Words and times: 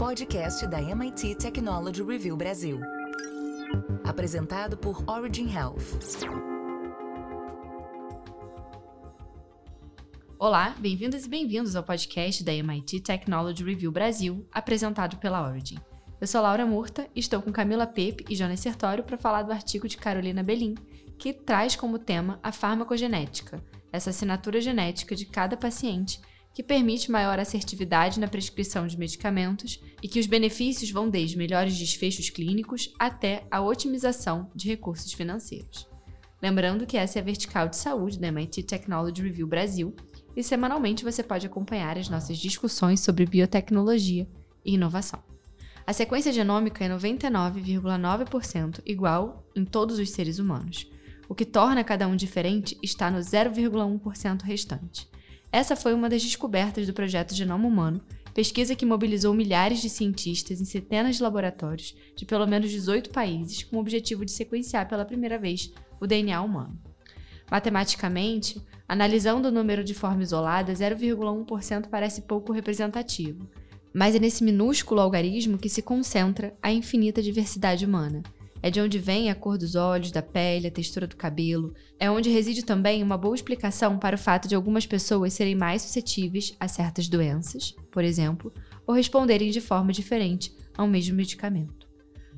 podcast 0.00 0.66
da 0.66 0.80
MIT 0.80 1.34
Technology 1.34 2.02
Review 2.02 2.34
Brasil. 2.34 2.80
Apresentado 4.02 4.74
por 4.74 5.04
Origin 5.06 5.54
Health. 5.54 6.24
Olá, 10.38 10.74
bem-vindas 10.78 11.26
e 11.26 11.28
bem-vindos 11.28 11.76
ao 11.76 11.82
podcast 11.82 12.42
da 12.42 12.50
MIT 12.50 13.00
Technology 13.00 13.62
Review 13.62 13.92
Brasil, 13.92 14.48
apresentado 14.50 15.18
pela 15.18 15.46
Origin. 15.46 15.76
Eu 16.18 16.26
sou 16.26 16.40
Laura 16.40 16.64
Murta 16.64 17.06
estou 17.14 17.42
com 17.42 17.52
Camila 17.52 17.86
Pepe 17.86 18.24
e 18.30 18.34
Jonas 18.34 18.60
Sertório 18.60 19.04
para 19.04 19.18
falar 19.18 19.42
do 19.42 19.52
artigo 19.52 19.86
de 19.86 19.98
Carolina 19.98 20.42
Belim, 20.42 20.76
que 21.18 21.34
traz 21.34 21.76
como 21.76 21.98
tema 21.98 22.40
a 22.42 22.50
farmacogenética, 22.50 23.62
essa 23.92 24.08
assinatura 24.08 24.62
genética 24.62 25.14
de 25.14 25.26
cada 25.26 25.58
paciente 25.58 26.22
que 26.52 26.62
permite 26.62 27.10
maior 27.10 27.38
assertividade 27.38 28.18
na 28.18 28.28
prescrição 28.28 28.86
de 28.86 28.98
medicamentos 28.98 29.80
e 30.02 30.08
que 30.08 30.18
os 30.18 30.26
benefícios 30.26 30.90
vão 30.90 31.08
desde 31.08 31.38
melhores 31.38 31.78
desfechos 31.78 32.28
clínicos 32.30 32.92
até 32.98 33.46
a 33.50 33.60
otimização 33.60 34.50
de 34.54 34.68
recursos 34.68 35.12
financeiros. 35.12 35.88
Lembrando 36.42 36.86
que 36.86 36.96
essa 36.96 37.18
é 37.18 37.22
a 37.22 37.24
vertical 37.24 37.68
de 37.68 37.76
saúde 37.76 38.18
da 38.18 38.28
MIT 38.28 38.62
Technology 38.62 39.22
Review 39.22 39.46
Brasil 39.46 39.94
e 40.34 40.42
semanalmente 40.42 41.04
você 41.04 41.22
pode 41.22 41.46
acompanhar 41.46 41.98
as 41.98 42.08
nossas 42.08 42.38
discussões 42.38 43.00
sobre 43.00 43.26
biotecnologia 43.26 44.26
e 44.64 44.74
inovação. 44.74 45.22
A 45.86 45.92
sequência 45.92 46.32
genômica 46.32 46.84
é 46.84 46.88
99,9% 46.88 48.80
igual 48.86 49.44
em 49.54 49.64
todos 49.64 49.98
os 49.98 50.10
seres 50.10 50.38
humanos. 50.38 50.88
O 51.28 51.34
que 51.34 51.44
torna 51.44 51.84
cada 51.84 52.08
um 52.08 52.16
diferente 52.16 52.78
está 52.82 53.10
no 53.10 53.18
0,1% 53.18 54.42
restante. 54.42 55.09
Essa 55.52 55.74
foi 55.74 55.92
uma 55.92 56.08
das 56.08 56.22
descobertas 56.22 56.86
do 56.86 56.92
projeto 56.92 57.34
Genoma 57.34 57.66
Humano, 57.66 58.00
pesquisa 58.32 58.76
que 58.76 58.86
mobilizou 58.86 59.34
milhares 59.34 59.82
de 59.82 59.90
cientistas 59.90 60.60
em 60.60 60.64
centenas 60.64 61.16
de 61.16 61.22
laboratórios 61.22 61.94
de 62.14 62.24
pelo 62.24 62.46
menos 62.46 62.70
18 62.70 63.10
países 63.10 63.64
com 63.64 63.76
o 63.76 63.80
objetivo 63.80 64.24
de 64.24 64.30
sequenciar 64.30 64.88
pela 64.88 65.04
primeira 65.04 65.38
vez 65.38 65.72
o 66.00 66.06
DNA 66.06 66.40
humano. 66.40 66.78
Matematicamente, 67.50 68.62
analisando 68.88 69.48
o 69.48 69.52
número 69.52 69.82
de 69.82 69.92
forma 69.92 70.22
isolada, 70.22 70.72
0,1% 70.72 71.88
parece 71.88 72.22
pouco 72.22 72.52
representativo, 72.52 73.50
mas 73.92 74.14
é 74.14 74.20
nesse 74.20 74.44
minúsculo 74.44 75.00
algarismo 75.00 75.58
que 75.58 75.68
se 75.68 75.82
concentra 75.82 76.56
a 76.62 76.72
infinita 76.72 77.20
diversidade 77.20 77.84
humana– 77.84 78.22
é 78.62 78.70
de 78.70 78.80
onde 78.80 78.98
vem 78.98 79.30
a 79.30 79.34
cor 79.34 79.56
dos 79.56 79.74
olhos, 79.74 80.10
da 80.10 80.22
pele, 80.22 80.66
a 80.66 80.70
textura 80.70 81.06
do 81.06 81.16
cabelo. 81.16 81.74
É 81.98 82.10
onde 82.10 82.30
reside 82.30 82.64
também 82.64 83.02
uma 83.02 83.16
boa 83.16 83.34
explicação 83.34 83.98
para 83.98 84.16
o 84.16 84.18
fato 84.18 84.48
de 84.48 84.54
algumas 84.54 84.86
pessoas 84.86 85.32
serem 85.32 85.54
mais 85.54 85.82
suscetíveis 85.82 86.54
a 86.60 86.68
certas 86.68 87.08
doenças, 87.08 87.74
por 87.90 88.04
exemplo, 88.04 88.52
ou 88.86 88.94
responderem 88.94 89.50
de 89.50 89.60
forma 89.60 89.92
diferente 89.92 90.54
ao 90.76 90.86
mesmo 90.86 91.16
medicamento. 91.16 91.88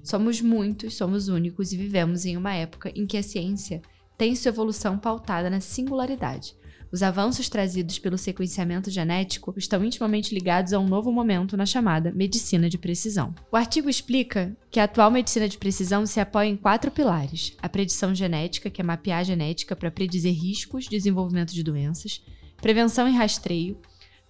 Somos 0.02 0.40
muitos, 0.40 0.94
somos 0.94 1.28
únicos 1.28 1.72
e 1.72 1.76
vivemos 1.76 2.24
em 2.24 2.36
uma 2.36 2.54
época 2.54 2.92
em 2.94 3.06
que 3.06 3.16
a 3.16 3.22
ciência 3.22 3.80
tem 4.18 4.34
sua 4.34 4.50
evolução 4.50 4.98
pautada 4.98 5.48
na 5.48 5.60
singularidade, 5.60 6.56
os 6.92 7.02
avanços 7.02 7.48
trazidos 7.48 7.98
pelo 7.98 8.18
sequenciamento 8.18 8.90
genético 8.90 9.54
estão 9.56 9.82
intimamente 9.82 10.34
ligados 10.34 10.74
a 10.74 10.78
um 10.78 10.86
novo 10.86 11.10
momento 11.10 11.56
na 11.56 11.64
chamada 11.64 12.12
medicina 12.12 12.68
de 12.68 12.76
precisão. 12.76 13.34
O 13.50 13.56
artigo 13.56 13.88
explica 13.88 14.54
que 14.70 14.78
a 14.78 14.84
atual 14.84 15.10
medicina 15.10 15.48
de 15.48 15.56
precisão 15.56 16.04
se 16.04 16.20
apoia 16.20 16.48
em 16.48 16.56
quatro 16.56 16.90
pilares: 16.90 17.56
a 17.62 17.68
predição 17.68 18.14
genética, 18.14 18.68
que 18.68 18.82
é 18.82 18.84
mapear 18.84 19.20
a 19.20 19.24
genética 19.24 19.74
para 19.74 19.90
predizer 19.90 20.34
riscos 20.34 20.84
de 20.84 20.90
desenvolvimento 20.90 21.54
de 21.54 21.62
doenças, 21.62 22.22
prevenção 22.60 23.08
e 23.08 23.12
rastreio, 23.12 23.80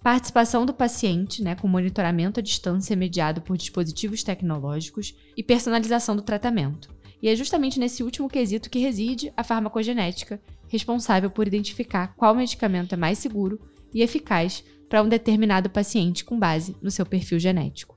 participação 0.01 0.65
do 0.65 0.73
paciente, 0.73 1.43
né, 1.43 1.55
com 1.55 1.67
monitoramento 1.67 2.39
à 2.39 2.43
distância 2.43 2.95
mediado 2.95 3.41
por 3.41 3.57
dispositivos 3.57 4.23
tecnológicos 4.23 5.13
e 5.35 5.43
personalização 5.43 6.15
do 6.15 6.21
tratamento. 6.21 6.89
E 7.21 7.29
é 7.29 7.35
justamente 7.35 7.79
nesse 7.79 8.03
último 8.03 8.27
quesito 8.27 8.69
que 8.69 8.79
reside 8.79 9.31
a 9.37 9.45
farmacogenética, 9.45 10.41
responsável 10.73 11.29
por 11.29 11.47
identificar 11.47 12.15
qual 12.15 12.33
medicamento 12.33 12.93
é 12.93 12.97
mais 12.97 13.19
seguro 13.19 13.59
e 13.93 14.01
eficaz 14.01 14.63
para 14.89 15.03
um 15.03 15.07
determinado 15.07 15.69
paciente 15.69 16.25
com 16.25 16.37
base 16.37 16.75
no 16.81 16.89
seu 16.89 17.05
perfil 17.05 17.39
genético. 17.39 17.95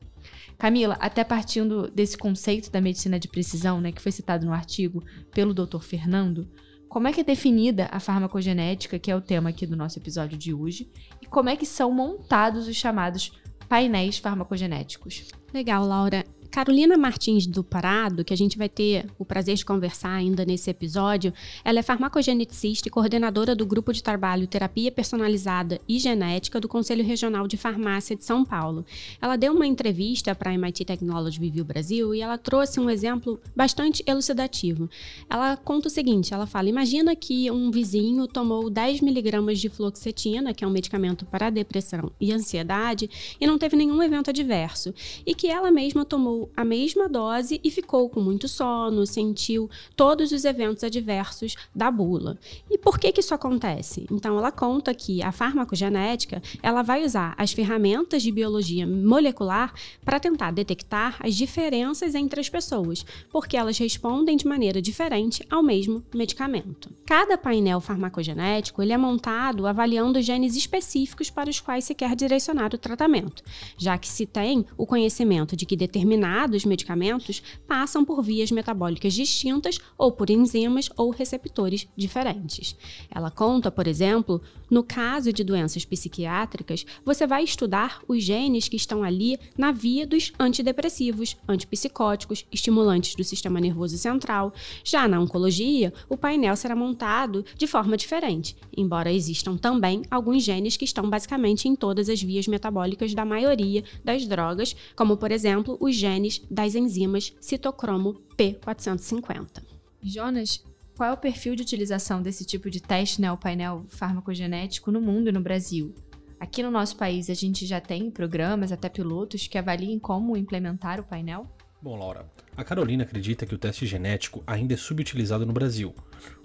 Camila, 0.59 0.97
até 1.01 1.25
partindo 1.25 1.91
desse 1.91 2.19
conceito 2.19 2.71
da 2.71 2.81
medicina 2.81 3.19
de 3.19 3.29
precisão, 3.29 3.81
né, 3.81 3.93
que 3.93 4.01
foi 4.01 4.13
citado 4.13 4.45
no 4.45 4.53
artigo 4.53 5.03
pelo 5.33 5.55
Dr. 5.55 5.81
Fernando, 5.81 6.49
como 6.87 7.09
é 7.09 7.13
que 7.13 7.23
é 7.23 7.25
definida 7.25 7.89
a 7.91 7.99
farmacogenética, 7.99 8.99
que 8.99 9.11
é 9.11 9.17
o 9.17 9.23
tema 9.23 9.49
aqui 9.51 9.67
do 9.67 9.77
nosso 9.77 9.99
episódio 9.99 10.37
de 10.37 10.53
hoje, 10.53 10.91
e 11.23 11.27
como 11.27 11.49
é 11.49 11.57
que 11.57 11.67
são 11.67 11.91
montados 11.91 12.69
os 12.69 12.77
chamados 12.77 13.33
painéis 13.69 14.19
farmacogenéticos? 14.19 15.29
Legal, 15.53 15.87
Laura. 15.87 16.25
Carolina 16.51 16.97
Martins 16.97 17.47
do 17.47 17.63
Parado, 17.63 18.25
que 18.25 18.33
a 18.33 18.37
gente 18.37 18.57
vai 18.57 18.69
ter 18.69 19.07
o 19.19 19.25
prazer 19.25 19.57
de 19.57 19.65
conversar 19.65 20.11
ainda 20.11 20.45
nesse 20.45 20.71
episódio, 20.71 21.33
ela 21.65 21.79
é 21.79 21.83
farmacogeneticista 21.83 22.89
e 22.89 22.91
coordenadora 22.91 23.55
do 23.55 23.67
grupo 23.67 23.93
de 23.93 24.03
trabalho 24.03 24.47
Terapia 24.47 24.91
Personalizada 24.91 25.81
e 25.89 25.99
Genética 25.99 26.61
do 26.61 26.69
Conselho 26.69 27.05
Regional 27.05 27.47
de 27.47 27.57
Farmácia 27.57 28.17
de 28.17 28.25
São 28.25 28.45
Paulo. 28.45 28.85
Ela 29.21 29.37
deu 29.37 29.53
uma 29.53 29.67
entrevista 29.67 30.35
para 30.35 30.51
a 30.51 30.55
MIT 30.55 30.85
Technology 30.85 31.41
Review 31.41 31.65
Brasil 31.65 32.15
e 32.15 32.21
ela 32.21 32.39
trouxe 32.39 32.81
um 32.81 32.89
exemplo 32.89 33.41
bastante 33.55 34.03
elucidativo. 34.07 34.89
Ela 35.29 35.57
conta 35.57 35.89
o 35.89 35.91
seguinte, 35.91 36.33
ela 36.33 36.47
fala, 36.47 36.69
imagina 36.69 37.15
que 37.17 37.51
um 37.51 37.71
vizinho 37.71 38.27
tomou 38.27 38.71
10 38.71 39.01
miligramas 39.01 39.59
de 39.59 39.69
fluoxetina, 39.69 40.55
que 40.55 40.65
é 40.65 40.67
um 40.67 40.71
medicamento 40.71 41.25
para 41.27 41.51
depressão 41.51 42.11
e 42.21 42.33
ansiedade, 42.33 43.09
e 43.41 43.47
não 43.47 43.59
teve 43.59 43.77
nenhum 43.77 44.03
evento 44.03 44.31
adverso, 44.31 44.95
e 45.25 45.35
que 45.35 45.49
ela 45.49 45.71
mesma 45.71 46.05
tomou 46.05 46.46
a 46.57 46.65
mesma 46.65 47.09
dose 47.09 47.61
e 47.63 47.71
ficou 47.71 48.09
com 48.09 48.21
muito 48.21 48.49
sono, 48.49 49.07
sentiu 49.07 49.71
todos 49.95 50.33
os 50.33 50.45
eventos 50.45 50.85
adversos 50.85 51.55
da 51.75 51.91
bula. 51.91 52.39
E 52.71 52.77
por 52.77 52.99
que, 52.99 53.13
que 53.13 53.21
isso 53.21 53.35
acontece? 53.35 54.07
Então, 54.11 54.37
ela 54.39 54.53
conta 54.53 54.95
que 54.95 55.23
a 55.23 55.33
farmacogenética 55.33 56.43
ela 56.63 56.83
vai 56.83 57.05
usar 57.05 57.35
as 57.39 57.53
ferramentas 57.53 58.23
de 58.23 58.31
biologia 58.31 58.87
molecular 58.87 59.73
para 60.05 60.21
tentar 60.21 60.51
detectar 60.51 61.17
as 61.21 61.35
diferenças 61.35 62.15
entre 62.15 62.41
as 62.41 62.49
pessoas, 62.49 63.05
porque 63.31 63.57
elas 63.57 63.79
respondem 63.79 64.37
de 64.37 64.47
maneira 64.47 64.83
diferente 64.83 65.45
ao 65.51 65.63
mesmo 65.63 66.03
medicamento. 66.15 66.91
Cada 67.05 67.39
painel 67.39 67.81
farmacogenético 67.81 68.83
ele 68.83 68.93
é 68.93 68.99
montado 68.99 69.67
avaliando 69.67 70.21
genes 70.21 70.57
específicos 70.57 71.31
para 71.31 71.51
os 71.51 71.61
quais 71.61 71.85
se 71.85 71.95
quer 71.95 72.15
direcionar 72.15 72.75
o 72.75 72.79
tratamento, 72.79 73.43
já 73.77 73.97
que 73.97 74.09
se 74.09 74.27
tem 74.27 74.65
o 74.77 74.87
conhecimento 74.87 75.57
de 75.57 75.65
que 75.65 75.77
determinado 75.77 76.26
determinados 76.27 76.65
medicamentos 76.65 77.43
passam 77.67 78.05
por 78.05 78.23
vias 78.23 78.51
metabólicas 78.51 79.15
distintas 79.15 79.79
ou 79.97 80.11
por 80.11 80.29
enzimas 80.29 80.91
ou 80.97 81.11
receptores 81.11 81.87
diferentes. 81.97 82.77
Ela 83.11 83.31
conta, 83.31 83.71
por 83.71 83.87
exemplo, 83.87 84.43
no 84.69 84.83
caso 84.83 85.33
de 85.33 85.45
doenças 85.45 85.85
psiquiátricas, 85.85 86.85
você 87.05 87.27
vai 87.27 87.45
estudar 87.45 88.01
os 88.09 88.23
genes 88.23 88.69
que 88.69 88.77
estão 88.77 89.03
ali 89.03 89.39
na 89.57 89.71
via 89.71 90.07
dos 90.07 90.33
antidepressivos, 90.39 91.37
antipsicóticos, 91.47 92.45
estimulantes 92.51 93.15
do 93.15 93.23
sistema 93.23 93.61
nervoso 93.61 93.97
central. 93.97 94.53
Já 94.83 95.07
na 95.07 95.21
oncologia, 95.21 95.93
o 96.09 96.17
painel 96.17 96.57
será 96.57 96.75
montado 96.75 97.45
de 97.57 97.67
forma 97.67 97.97
diferente, 97.97 98.57
embora 98.77 99.13
existam 99.13 99.57
também 99.57 100.03
alguns 100.11 100.43
genes 100.43 100.77
que 100.77 100.85
estão 100.85 101.09
basicamente 101.09 101.69
em 101.69 101.77
todas 101.77 102.09
as 102.09 102.21
vias 102.21 102.49
metabólicas 102.49 103.15
da 103.15 103.25
maioria 103.25 103.85
das 104.05 104.27
drogas, 104.27 104.75
como 104.97 105.17
por 105.17 105.31
exemplo 105.31 105.77
os 105.81 105.95
genes 105.95 106.16
genes 106.17 106.43
das 106.51 106.75
enzimas 106.75 107.35
citocromo 107.41 108.23
P450. 108.37 109.63
Jonas, 110.03 110.65
qual 110.97 111.11
é 111.11 111.13
o 111.13 111.17
perfil 111.17 111.55
de 111.55 111.63
utilização 111.63 112.23
desse 112.23 112.45
tipo 112.45 112.71
de 112.71 112.81
teste, 112.81 113.21
né, 113.21 113.31
o 113.31 113.37
painel 113.37 113.85
farmacogenético, 113.89 114.91
no 114.91 115.01
mundo 115.01 115.29
e 115.29 115.33
no 115.33 115.41
Brasil? 115.41 115.95
Aqui 116.41 116.63
no 116.63 116.71
nosso 116.71 116.97
país, 116.97 117.31
a 117.31 117.35
gente 117.35 117.67
já 117.67 117.81
tem 117.81 118.11
programas, 118.11 118.73
até 118.73 118.89
pilotos, 118.89 119.47
que 119.47 119.59
avaliem 119.59 119.99
como 119.99 120.37
implementar 120.37 121.01
o 121.01 121.05
painel? 121.05 121.47
Bom, 121.81 121.97
Laura, 121.97 122.31
a 122.57 122.65
Carolina 122.65 123.05
acredita 123.05 123.47
que 123.47 123.55
o 123.55 123.59
teste 123.59 123.87
genético 123.87 124.43
ainda 124.47 124.75
é 124.75 124.77
subutilizado 124.77 125.47
no 125.47 125.53
Brasil, 125.53 125.95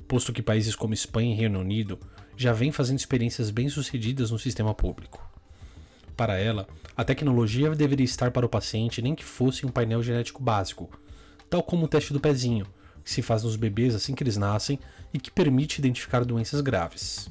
posto 0.07 0.33
que 0.33 0.41
países 0.41 0.75
como 0.75 0.93
Espanha 0.93 1.33
e 1.33 1.37
Reino 1.37 1.59
Unido 1.59 1.99
já 2.35 2.51
vêm 2.53 2.71
fazendo 2.71 2.99
experiências 2.99 3.49
bem-sucedidas 3.49 4.31
no 4.31 4.39
sistema 4.39 4.73
público. 4.73 5.30
Para 6.15 6.37
ela, 6.37 6.67
a 6.95 7.03
tecnologia 7.03 7.69
deveria 7.71 8.03
estar 8.03 8.31
para 8.31 8.45
o 8.45 8.49
paciente 8.49 9.01
nem 9.01 9.15
que 9.15 9.23
fosse 9.23 9.65
um 9.65 9.69
painel 9.69 10.03
genético 10.03 10.41
básico, 10.41 10.89
tal 11.49 11.63
como 11.63 11.85
o 11.85 11.87
teste 11.87 12.13
do 12.13 12.19
pezinho, 12.19 12.65
que 13.03 13.11
se 13.11 13.21
faz 13.21 13.43
nos 13.43 13.55
bebês 13.55 13.95
assim 13.95 14.13
que 14.13 14.23
eles 14.23 14.37
nascem 14.37 14.79
e 15.13 15.19
que 15.19 15.31
permite 15.31 15.79
identificar 15.79 16.23
doenças 16.23 16.61
graves. 16.61 17.29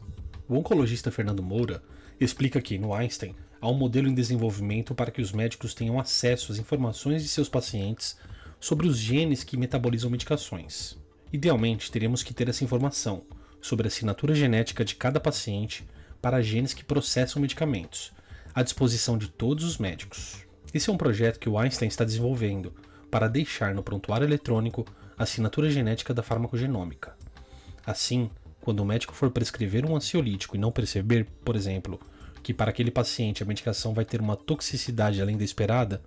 O 0.49 0.56
oncologista 0.56 1.11
Fernando 1.11 1.43
Moura 1.43 1.82
explica 2.19 2.61
que, 2.61 2.79
no 2.79 2.93
Einstein, 2.93 3.35
há 3.61 3.69
um 3.69 3.75
modelo 3.75 4.09
em 4.09 4.15
desenvolvimento 4.15 4.94
para 4.94 5.11
que 5.11 5.23
os 5.23 5.32
médicos 5.32 5.75
tenham 5.75 5.99
acesso 5.99 6.53
às 6.53 6.59
informações 6.59 7.23
de 7.23 7.29
seus 7.29 7.49
pacientes 7.49 8.17
sobre 8.59 8.87
os 8.87 8.99
genes 8.99 9.44
que 9.44 9.56
metabolizam 9.56 10.11
medicações. 10.11 10.99
Idealmente, 11.32 11.91
teríamos 11.91 12.23
que 12.23 12.35
ter 12.35 12.49
essa 12.49 12.65
informação 12.65 13.23
sobre 13.61 13.87
a 13.87 13.88
assinatura 13.88 14.35
genética 14.35 14.85
de 14.85 14.97
cada 14.97 15.21
paciente 15.21 15.88
para 16.21 16.43
genes 16.43 16.75
que 16.75 16.85
processam 16.85 17.41
medicamentos, 17.41 18.12
à 18.55 18.62
disposição 18.62 19.17
de 19.17 19.29
todos 19.29 19.64
os 19.64 19.79
médicos. 19.79 20.44
Esse 20.73 20.91
é 20.91 20.93
um 20.93 20.97
projeto 20.97 21.38
que 21.38 21.49
o 21.49 21.58
Einstein 21.58 21.88
está 21.88 22.05
desenvolvendo 22.05 22.73
para 23.11 23.29
deixar 23.29 23.75
no 23.75 23.82
prontuário 23.82 24.26
eletrônico 24.26 24.87
a 25.19 25.25
assinatura 25.25 25.69
genética 25.69 26.14
da 26.14 26.23
farmacogenômica. 26.23 27.17
Assim, 27.85 28.31
quando 28.61 28.81
o 28.81 28.85
médico 28.85 29.14
for 29.14 29.31
prescrever 29.31 29.85
um 29.85 29.97
ansiolítico 29.97 30.56
e 30.56 30.58
não 30.58 30.70
perceber, 30.70 31.26
por 31.44 31.56
exemplo, 31.56 31.99
que 32.43 32.55
para 32.55 32.70
aquele 32.70 32.91
paciente 32.91 33.43
a 33.43 33.47
medicação 33.47 33.93
vai 33.93 34.05
ter 34.05 34.20
uma 34.20 34.37
toxicidade 34.37 35.20
além 35.20 35.37
da 35.37 35.44
esperada, 35.44 36.00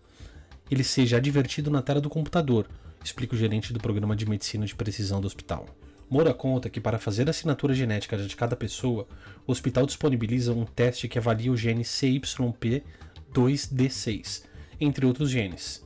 ele 0.69 0.84
seja 0.84 1.18
advertido 1.18 1.69
na 1.69 1.81
tela 1.81 2.00
do 2.00 2.10
computador, 2.10 2.68
explica 3.04 3.36
o 3.36 3.38
gerente 3.38 3.74
do 3.74 3.80
programa 3.80 4.16
de 4.16 4.25
medicina 4.25 4.66
de 4.66 4.75
precisão 4.75 5.19
do 5.19 5.28
hospital. 5.28 5.68
Moura 6.13 6.31
conta 6.31 6.69
que 6.69 6.80
para 6.80 7.00
fazer 7.00 7.25
a 7.25 7.31
assinatura 7.31 7.74
genética 7.74 8.15
de 8.15 8.36
cada 8.36 8.56
pessoa, 8.56 9.07
o 9.48 9.51
hospital 9.51 9.88
disponibiliza 9.88 10.54
um 10.54 10.63
teste 10.63 11.07
que 11.07 11.18
avalia 11.18 11.51
o 11.51 11.57
gene 11.57 11.81
CYP2D6, 11.81 14.44
entre 14.80 15.07
outros 15.07 15.31
genes. 15.31 15.83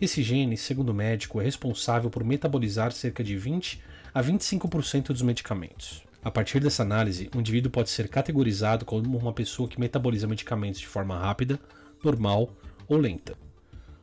Esse 0.00 0.22
gene, 0.22 0.56
segundo 0.56 0.90
o 0.90 0.94
médico, 0.94 1.40
é 1.40 1.44
responsável 1.44 2.08
por 2.08 2.22
metabolizar 2.22 2.92
cerca 2.92 3.24
de 3.24 3.36
20 3.36 3.82
a 4.14 4.22
25% 4.22 5.08
dos 5.08 5.22
medicamentos. 5.22 6.04
A 6.22 6.30
partir 6.30 6.60
dessa 6.60 6.84
análise, 6.84 7.28
o 7.34 7.40
indivíduo 7.40 7.72
pode 7.72 7.90
ser 7.90 8.06
categorizado 8.06 8.84
como 8.84 9.18
uma 9.18 9.32
pessoa 9.32 9.68
que 9.68 9.80
metaboliza 9.80 10.28
medicamentos 10.28 10.78
de 10.78 10.86
forma 10.86 11.18
rápida, 11.18 11.58
normal 12.04 12.52
ou 12.86 12.96
lenta. 12.96 13.36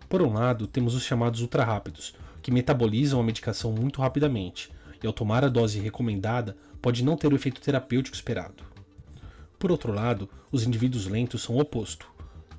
Por 0.10 0.21
um 0.21 0.33
lado, 0.33 0.68
temos 0.68 0.94
os 0.94 1.06
chamados 1.06 1.39
ultra-rápidos, 1.39 2.13
que 2.42 2.51
metabolizam 2.51 3.21
a 3.21 3.24
medicação 3.24 3.71
muito 3.71 4.01
rapidamente, 4.01 4.69
e 5.04 5.08
ao 5.08 5.14
tomar 5.14 5.44
a 5.44 5.50
dose 5.50 5.80
recomendada, 5.80 6.56
pode 6.82 7.04
não 7.04 7.18
ter 7.18 7.32
o 7.32 7.36
efeito 7.36 7.62
terapêutico 7.62 8.16
esperado. 8.16 8.64
Por 9.60 9.72
outro 9.72 9.94
lado, 9.94 10.30
os 10.52 10.64
indivíduos 10.64 11.06
lentos 11.08 11.44
são 11.44 11.56
o 11.56 11.60
oposto. 11.60 12.08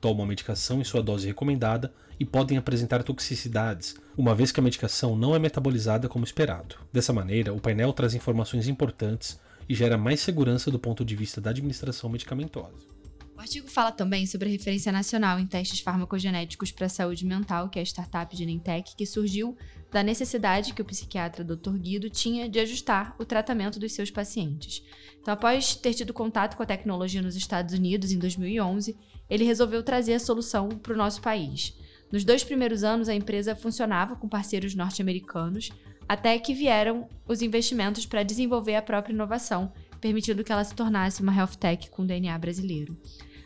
Tomam 0.00 0.25
a 0.25 0.29
medicação 0.29 0.81
em 0.81 0.85
sua 0.85 1.02
dose 1.02 1.26
recomendada 1.26 1.93
e 2.19 2.25
podem 2.25 2.56
apresentar 2.56 3.02
toxicidades, 3.02 3.96
uma 4.17 4.35
vez 4.35 4.52
que 4.52 4.61
a 4.61 4.62
medicação 4.62 5.17
não 5.17 5.35
é 5.35 5.38
metabolizada 5.38 6.08
como 6.08 6.25
esperado. 6.25 6.76
Dessa 6.93 7.12
maneira, 7.12 7.52
o 7.52 7.61
painel 7.61 7.93
traz 7.93 8.14
informações 8.14 8.69
importantes 8.69 9.40
e 9.69 9.75
gera 9.75 9.99
mais 9.99 10.20
segurança 10.20 10.70
do 10.70 10.79
ponto 10.79 11.05
de 11.05 11.17
vista 11.17 11.40
da 11.40 11.50
administração 11.50 12.08
medicamentosa. 12.11 12.94
O 13.36 13.40
artigo 13.40 13.69
fala 13.69 13.90
também 13.90 14.26
sobre 14.26 14.48
a 14.48 14.52
referência 14.52 14.92
nacional 14.92 15.40
em 15.40 15.46
testes 15.46 15.81
farmacogenéticos 15.81 16.70
para 16.70 16.86
a 16.86 16.88
saúde 16.88 17.26
mental, 17.26 17.69
que 17.69 17.81
é 17.81 17.82
a 17.82 17.84
startup 17.84 18.34
de 18.34 18.46
Nintec, 18.46 18.94
que 18.94 19.04
surgiu 19.04 19.56
da 19.90 20.04
necessidade 20.04 20.72
que 20.72 20.81
o 20.81 20.84
psiquiatra 20.84 21.42
Dr. 21.44 21.76
Guido 21.76 22.08
tinha 22.08 22.48
de 22.48 22.60
ajustar 22.60 23.14
o 23.19 23.25
tratamento 23.25 23.81
dos 23.81 23.92
seus 23.92 24.10
pacientes. 24.10 24.84
Então, 25.20 25.34
após 25.34 25.75
ter 25.75 25.94
tido 25.94 26.12
contato 26.12 26.56
com 26.56 26.62
a 26.62 26.66
tecnologia 26.66 27.20
nos 27.20 27.34
Estados 27.34 27.75
Unidos 27.75 28.12
em 28.12 28.19
2011, 28.19 28.96
ele 29.28 29.44
resolveu 29.44 29.82
trazer 29.82 30.14
a 30.14 30.20
solução 30.20 30.69
para 30.69 30.92
o 30.92 30.96
nosso 30.96 31.20
país. 31.20 31.76
Nos 32.12 32.25
dois 32.25 32.44
primeiros 32.44 32.84
anos, 32.84 33.08
a 33.08 33.14
empresa 33.14 33.56
funcionava 33.56 34.14
com 34.14 34.28
parceiros 34.28 34.76
norte-americanos, 34.76 35.70
até 36.08 36.38
que 36.38 36.54
vieram 36.54 37.08
os 37.26 37.42
investimentos 37.42 38.06
para 38.06 38.22
desenvolver 38.22 38.76
a 38.76 38.82
própria 38.82 39.12
inovação, 39.12 39.72
permitindo 40.04 40.44
que 40.44 40.52
ela 40.52 40.62
se 40.62 40.74
tornasse 40.74 41.22
uma 41.22 41.34
health 41.34 41.56
tech 41.58 41.88
com 41.88 42.04
DNA 42.04 42.36
brasileiro. 42.36 42.94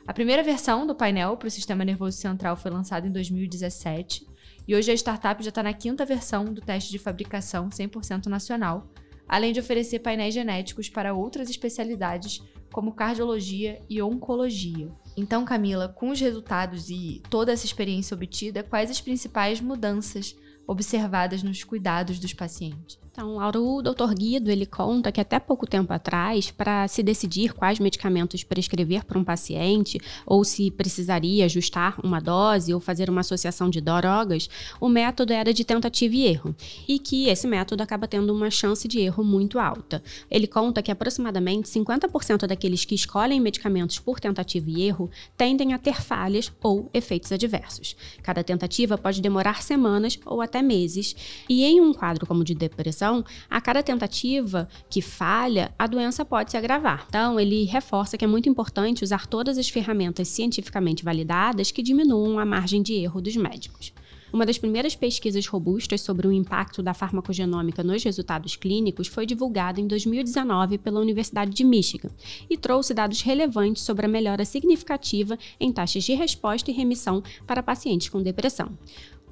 A 0.04 0.12
primeira 0.12 0.42
versão 0.42 0.84
do 0.84 0.92
painel 0.92 1.36
para 1.36 1.46
o 1.46 1.50
sistema 1.52 1.84
nervoso 1.84 2.16
central 2.16 2.56
foi 2.56 2.68
lançada 2.68 3.06
em 3.06 3.12
2017 3.12 4.26
e 4.66 4.74
hoje 4.74 4.90
a 4.90 4.94
startup 4.94 5.40
já 5.40 5.50
está 5.50 5.62
na 5.62 5.72
quinta 5.72 6.04
versão 6.04 6.46
do 6.46 6.60
teste 6.60 6.90
de 6.90 6.98
fabricação 6.98 7.68
100% 7.68 8.26
nacional, 8.26 8.90
além 9.28 9.52
de 9.52 9.60
oferecer 9.60 10.00
painéis 10.00 10.34
genéticos 10.34 10.88
para 10.88 11.14
outras 11.14 11.48
especialidades 11.48 12.42
como 12.72 12.92
cardiologia 12.92 13.80
e 13.88 14.02
oncologia. 14.02 14.90
Então, 15.16 15.44
Camila, 15.44 15.88
com 15.88 16.10
os 16.10 16.20
resultados 16.20 16.90
e 16.90 17.22
toda 17.30 17.52
essa 17.52 17.66
experiência 17.66 18.16
obtida, 18.16 18.64
quais 18.64 18.90
as 18.90 19.00
principais 19.00 19.60
mudanças 19.60 20.36
observadas 20.66 21.40
nos 21.40 21.62
cuidados 21.62 22.18
dos 22.18 22.34
pacientes? 22.34 22.98
Então, 23.18 23.34
Laura, 23.34 23.60
o 23.60 23.82
Dr. 23.82 24.14
Guido, 24.16 24.48
ele 24.48 24.64
conta 24.64 25.10
que 25.10 25.20
até 25.20 25.40
pouco 25.40 25.66
tempo 25.66 25.92
atrás, 25.92 26.52
para 26.52 26.86
se 26.86 27.02
decidir 27.02 27.52
quais 27.52 27.80
medicamentos 27.80 28.44
prescrever 28.44 29.04
para 29.04 29.18
um 29.18 29.24
paciente, 29.24 30.00
ou 30.24 30.44
se 30.44 30.70
precisaria 30.70 31.44
ajustar 31.44 31.98
uma 32.00 32.20
dose 32.20 32.72
ou 32.72 32.78
fazer 32.78 33.10
uma 33.10 33.22
associação 33.22 33.68
de 33.68 33.80
drogas, 33.80 34.48
o 34.80 34.88
método 34.88 35.32
era 35.32 35.52
de 35.52 35.64
tentativa 35.64 36.14
e 36.14 36.26
erro, 36.26 36.54
e 36.86 37.00
que 37.00 37.28
esse 37.28 37.48
método 37.48 37.82
acaba 37.82 38.06
tendo 38.06 38.32
uma 38.32 38.52
chance 38.52 38.86
de 38.86 39.00
erro 39.00 39.24
muito 39.24 39.58
alta. 39.58 40.00
Ele 40.30 40.46
conta 40.46 40.80
que 40.80 40.92
aproximadamente 40.92 41.68
50% 41.68 42.46
daqueles 42.46 42.84
que 42.84 42.94
escolhem 42.94 43.40
medicamentos 43.40 43.98
por 43.98 44.20
tentativa 44.20 44.70
e 44.70 44.82
erro 44.82 45.10
tendem 45.36 45.74
a 45.74 45.78
ter 45.78 46.00
falhas 46.00 46.52
ou 46.62 46.88
efeitos 46.94 47.32
adversos. 47.32 47.96
Cada 48.22 48.44
tentativa 48.44 48.96
pode 48.96 49.20
demorar 49.20 49.60
semanas 49.60 50.20
ou 50.24 50.40
até 50.40 50.62
meses, 50.62 51.16
e 51.48 51.64
em 51.64 51.80
um 51.80 51.92
quadro 51.92 52.24
como 52.24 52.44
de 52.44 52.54
depressão, 52.54 53.07
então, 53.08 53.24
a 53.48 53.58
cada 53.58 53.82
tentativa 53.82 54.68
que 54.90 55.00
falha, 55.00 55.72
a 55.78 55.86
doença 55.86 56.26
pode 56.26 56.50
se 56.50 56.58
agravar. 56.58 57.06
Então, 57.08 57.40
ele 57.40 57.64
reforça 57.64 58.18
que 58.18 58.24
é 58.24 58.28
muito 58.28 58.50
importante 58.50 59.02
usar 59.02 59.26
todas 59.26 59.56
as 59.56 59.70
ferramentas 59.70 60.28
cientificamente 60.28 61.02
validadas 61.02 61.70
que 61.70 61.82
diminuam 61.82 62.38
a 62.38 62.44
margem 62.44 62.82
de 62.82 62.92
erro 62.92 63.22
dos 63.22 63.34
médicos. 63.34 63.94
Uma 64.30 64.44
das 64.44 64.58
primeiras 64.58 64.94
pesquisas 64.94 65.46
robustas 65.46 66.02
sobre 66.02 66.26
o 66.26 66.32
impacto 66.32 66.82
da 66.82 66.92
farmacogenômica 66.92 67.82
nos 67.82 68.04
resultados 68.04 68.56
clínicos 68.56 69.08
foi 69.08 69.24
divulgada 69.24 69.80
em 69.80 69.86
2019 69.86 70.76
pela 70.76 71.00
Universidade 71.00 71.52
de 71.52 71.64
Michigan 71.64 72.10
e 72.50 72.58
trouxe 72.58 72.92
dados 72.92 73.22
relevantes 73.22 73.84
sobre 73.84 74.04
a 74.04 74.08
melhora 74.08 74.44
significativa 74.44 75.38
em 75.58 75.72
taxas 75.72 76.04
de 76.04 76.12
resposta 76.12 76.70
e 76.70 76.74
remissão 76.74 77.22
para 77.46 77.62
pacientes 77.62 78.10
com 78.10 78.22
depressão. 78.22 78.76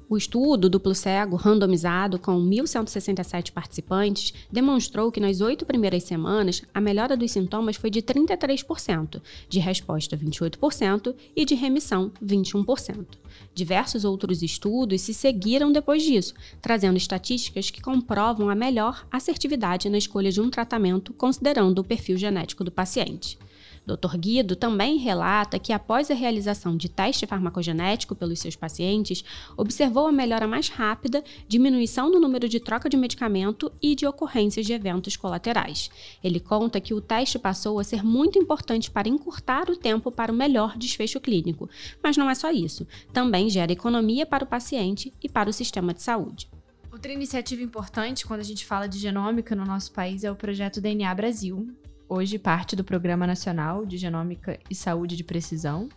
O 0.09 0.15
estudo 0.15 0.69
duplo 0.69 0.95
cego 0.95 1.35
randomizado 1.35 2.17
com 2.17 2.39
1.167 2.39 3.51
participantes 3.51 4.33
demonstrou 4.49 5.11
que 5.11 5.19
nas 5.19 5.41
oito 5.41 5.65
primeiras 5.65 6.03
semanas 6.03 6.61
a 6.73 6.79
melhora 6.79 7.17
dos 7.17 7.29
sintomas 7.29 7.75
foi 7.75 7.89
de 7.89 8.01
33%, 8.01 9.21
de 9.49 9.59
resposta 9.59 10.15
28% 10.15 11.13
e 11.35 11.43
de 11.43 11.55
remissão 11.55 12.09
21%. 12.23 13.05
Diversos 13.53 14.05
outros 14.05 14.41
estudos 14.41 15.01
se 15.01 15.13
seguiram 15.13 15.73
depois 15.73 16.01
disso, 16.01 16.33
trazendo 16.61 16.95
estatísticas 16.95 17.69
que 17.69 17.81
comprovam 17.81 18.49
a 18.49 18.55
melhor 18.55 19.05
assertividade 19.11 19.89
na 19.89 19.97
escolha 19.97 20.31
de 20.31 20.39
um 20.39 20.49
tratamento 20.49 21.11
considerando 21.11 21.79
o 21.79 21.83
perfil 21.83 22.15
genético 22.15 22.63
do 22.63 22.71
paciente. 22.71 23.37
Dr. 23.87 24.17
Guido 24.17 24.53
também 24.53 24.97
relata 24.97 25.57
que, 25.57 25.71
após 25.71 26.11
a 26.11 26.13
realização 26.13 26.75
de 26.75 26.89
teste 26.89 27.25
farmacogenético 27.25 28.13
pelos 28.13 28.39
seus 28.39 28.55
pacientes, 28.55 29.23
observou 29.55 30.07
a 30.07 30.11
melhora 30.11 30.45
mais 30.45 30.67
rápida, 30.67 31.23
diminuição 31.47 32.11
no 32.11 32.19
número 32.19 32.49
de 32.49 32.59
troca 32.59 32.89
de 32.89 32.97
medicamento 32.97 33.71
e 33.81 33.95
de 33.95 34.05
ocorrências 34.05 34.65
de 34.65 34.73
eventos 34.73 35.15
colaterais. 35.15 35.89
Ele 36.21 36.41
conta 36.41 36.81
que 36.81 36.93
o 36.93 36.99
teste 36.99 37.39
passou 37.39 37.79
a 37.79 37.83
ser 37.83 38.03
muito 38.03 38.37
importante 38.37 38.91
para 38.91 39.07
encurtar 39.07 39.69
o 39.69 39.77
tempo 39.77 40.11
para 40.11 40.33
o 40.33 40.35
melhor 40.35 40.77
desfecho 40.77 41.21
clínico. 41.21 41.69
Mas 42.03 42.17
não 42.17 42.29
é 42.29 42.35
só 42.35 42.51
isso, 42.51 42.85
também 43.13 43.49
gera 43.49 43.71
economia 43.71 44.25
para 44.25 44.43
o 44.43 44.47
paciente 44.47 45.13
e 45.23 45.29
para 45.29 45.49
o 45.49 45.53
sistema 45.53 45.93
de 45.93 46.01
saúde. 46.01 46.49
Outra 46.91 47.13
iniciativa 47.13 47.61
importante 47.61 48.25
quando 48.25 48.39
a 48.39 48.43
gente 48.43 48.65
fala 48.65 48.87
de 48.87 48.97
genômica 48.97 49.55
no 49.55 49.63
nosso 49.63 49.91
país 49.91 50.23
é 50.23 50.31
o 50.31 50.35
projeto 50.35 50.81
DNA 50.81 51.13
Brasil, 51.13 51.69
hoje 52.09 52.39
parte 52.39 52.75
do 52.75 52.83
Programa 52.83 53.27
Nacional 53.27 53.85
de 53.85 53.97
Genômica 53.97 54.59
e 54.69 54.75
Saúde 54.75 55.15
de 55.15 55.23
Precisão 55.23 55.89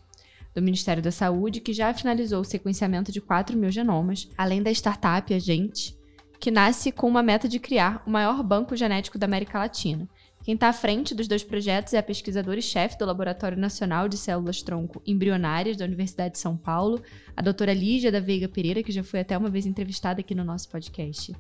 do 0.55 0.61
Ministério 0.61 1.03
da 1.03 1.13
Saúde, 1.13 1.61
que 1.61 1.73
já 1.73 1.93
finalizou 1.95 2.41
o 2.41 2.45
sequenciamento 2.45 3.13
de 3.13 3.21
4 3.21 3.57
mil 3.57 3.71
genomas, 3.71 4.29
além 4.37 4.63
da 4.63 4.71
startup 4.71 5.33
Agente, 5.33 5.97
que 6.41 6.51
nasce 6.51 6.91
com 6.91 7.07
uma 7.07 7.23
meta 7.23 7.49
de 7.49 7.61
criar 7.61 8.03
o 8.07 8.11
maior 8.11 8.43
banco 8.43 8.75
genético 8.75 9.19
da 9.19 9.27
América 9.27 9.59
Latina. 9.59 10.09
Quem 10.43 10.55
está 10.55 10.69
à 10.69 10.73
frente 10.73 11.15
dos 11.15 11.29
dois 11.29 11.45
projetos 11.45 11.93
é 11.93 11.99
a 11.99 12.03
pesquisadora 12.03 12.59
e 12.59 12.63
chefe 12.63 12.99
do 12.99 13.05
Laboratório 13.05 13.59
Nacional 13.59 14.09
de 14.09 14.17
Células-Tronco 14.17 15.03
Embrionárias 15.07 15.77
da 15.77 15.85
Universidade 15.85 16.33
de 16.33 16.39
São 16.39 16.57
Paulo, 16.57 17.03
a 17.37 17.43
doutora 17.43 17.75
Lígia 17.75 18.11
da 18.11 18.21
Veiga 18.21 18.49
Pereira, 18.49 18.83
que 18.83 18.91
já 18.91 19.05
foi 19.05 19.21
até 19.21 19.37
uma 19.37 19.51
vez 19.51 19.67
entrevistada 19.67 20.21
aqui 20.21 20.35
no 20.35 20.43
nosso 20.43 20.71
podcast. 20.71 21.37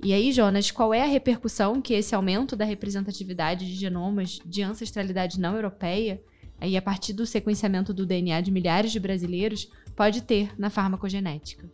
E 0.00 0.12
aí, 0.12 0.30
Jonas, 0.30 0.70
qual 0.70 0.94
é 0.94 1.02
a 1.02 1.06
repercussão 1.06 1.82
que 1.82 1.94
esse 1.94 2.14
aumento 2.14 2.54
da 2.54 2.64
representatividade 2.64 3.66
de 3.66 3.74
genomas 3.74 4.38
de 4.46 4.62
ancestralidade 4.62 5.40
não 5.40 5.56
europeia, 5.56 6.22
aí 6.60 6.76
a 6.76 6.82
partir 6.82 7.14
do 7.14 7.26
sequenciamento 7.26 7.92
do 7.92 8.06
DNA 8.06 8.40
de 8.42 8.52
milhares 8.52 8.92
de 8.92 9.00
brasileiros, 9.00 9.68
pode 9.96 10.22
ter 10.22 10.52
na 10.56 10.70
farmacogenética? 10.70 11.68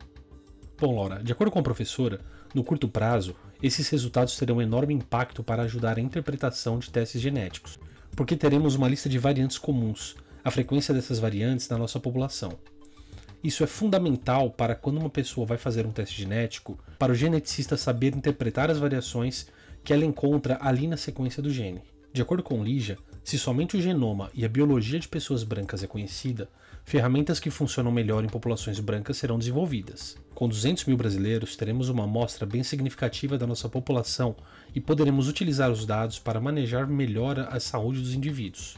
Bom, 0.80 0.96
Laura, 0.96 1.22
de 1.22 1.32
acordo 1.32 1.50
com 1.50 1.58
a 1.58 1.62
professora, 1.62 2.20
no 2.54 2.64
curto 2.64 2.88
prazo, 2.88 3.36
esses 3.62 3.88
resultados 3.88 4.36
terão 4.36 4.60
enorme 4.60 4.92
impacto 4.92 5.42
para 5.42 5.62
ajudar 5.62 5.98
a 5.98 6.00
interpretação 6.00 6.78
de 6.78 6.90
testes 6.90 7.20
genéticos, 7.20 7.78
porque 8.16 8.36
teremos 8.36 8.74
uma 8.74 8.88
lista 8.88 9.08
de 9.08 9.18
variantes 9.18 9.56
comuns, 9.56 10.16
a 10.44 10.50
frequência 10.50 10.92
dessas 10.92 11.18
variantes 11.18 11.68
na 11.68 11.78
nossa 11.78 12.00
população. 12.00 12.58
Isso 13.42 13.62
é 13.64 13.66
fundamental 13.66 14.50
para 14.50 14.74
quando 14.74 14.98
uma 14.98 15.10
pessoa 15.10 15.46
vai 15.46 15.58
fazer 15.58 15.86
um 15.86 15.92
teste 15.92 16.20
genético, 16.20 16.78
para 16.98 17.12
o 17.12 17.14
geneticista 17.14 17.76
saber 17.76 18.14
interpretar 18.14 18.70
as 18.70 18.78
variações 18.78 19.46
que 19.84 19.92
ela 19.92 20.04
encontra 20.04 20.58
ali 20.60 20.86
na 20.86 20.96
sequência 20.96 21.42
do 21.42 21.50
gene. 21.50 21.82
De 22.12 22.22
acordo 22.22 22.42
com 22.42 22.62
Lígia, 22.62 22.98
Se 23.24 23.38
somente 23.38 23.76
o 23.76 23.80
genoma 23.80 24.30
e 24.34 24.44
a 24.44 24.48
biologia 24.48 24.98
de 24.98 25.08
pessoas 25.08 25.44
brancas 25.44 25.82
é 25.82 25.86
conhecida, 25.86 26.48
ferramentas 26.84 27.40
que 27.40 27.50
funcionam 27.50 27.90
melhor 27.90 28.24
em 28.24 28.28
populações 28.28 28.80
brancas 28.80 29.16
serão 29.16 29.38
desenvolvidas. 29.38 30.16
Com 30.34 30.48
200 30.48 30.84
mil 30.84 30.96
brasileiros, 30.96 31.56
teremos 31.56 31.88
uma 31.88 32.04
amostra 32.04 32.44
bem 32.44 32.62
significativa 32.62 33.38
da 33.38 33.46
nossa 33.46 33.68
população 33.68 34.36
e 34.74 34.80
poderemos 34.80 35.28
utilizar 35.28 35.70
os 35.70 35.86
dados 35.86 36.18
para 36.18 36.40
manejar 36.40 36.86
melhor 36.86 37.38
a 37.38 37.60
saúde 37.60 38.00
dos 38.00 38.14
indivíduos. 38.14 38.76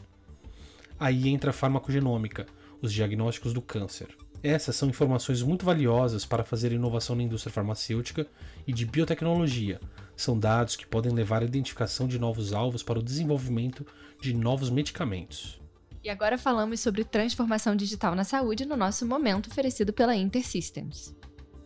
Aí 0.99 1.29
entra 1.29 1.51
a 1.51 1.53
farmacogenômica, 1.53 2.47
os 2.81 2.93
diagnósticos 2.93 3.53
do 3.53 3.63
câncer. 3.63 4.09
Essas 4.43 4.77
são 4.77 4.91
informações 4.91 5.43
muito 5.43 5.65
valiosas 5.65 6.27
para 6.27 6.45
fazer 6.45 6.71
inovação 6.71 7.17
na 7.17 7.23
indústria 7.23 7.51
farmacêutica 7.51 8.27
e 8.67 8.75
de 8.75 8.85
biotecnologia. 8.85 9.81
São 10.15 10.39
dados 10.39 10.77
que 10.77 10.87
podem 10.87 11.13
levar 11.13 11.41
à 11.41 11.47
identificação 11.47 12.07
de 12.07 12.19
novos 12.19 12.53
alvos 12.53 12.83
para 12.83 12.99
o 12.99 13.03
desenvolvimento 13.03 13.87
de 14.21 14.35
novos 14.35 14.69
medicamentos. 14.69 15.64
E 16.05 16.11
agora 16.11 16.37
falamos 16.37 16.81
sobre 16.81 17.03
transformação 17.03 17.75
digital 17.75 18.15
na 18.15 18.25
saúde 18.25 18.67
no 18.67 18.77
nosso 18.77 19.07
momento 19.07 19.47
oferecido 19.47 19.91
pela 19.91 20.15
InterSystems. 20.15 21.17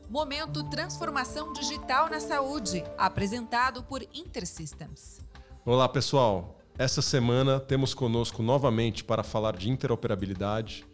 Momento 0.09 0.63
Transformação 0.71 1.53
Digital 1.53 2.09
na 2.09 2.21
Saúde, 2.21 2.85
apresentado 2.97 3.83
por 3.83 4.01
InterSystems. 4.15 5.19
Olá, 5.67 5.89
pessoal. 5.89 6.57
Essa 6.79 7.03
semana 7.03 7.59
temos 7.59 7.93
conosco 7.95 8.41
novamente 8.41 9.03
para 9.03 9.25
falar 9.25 9.57
de 9.57 9.71
interoperabilidade 9.71 10.87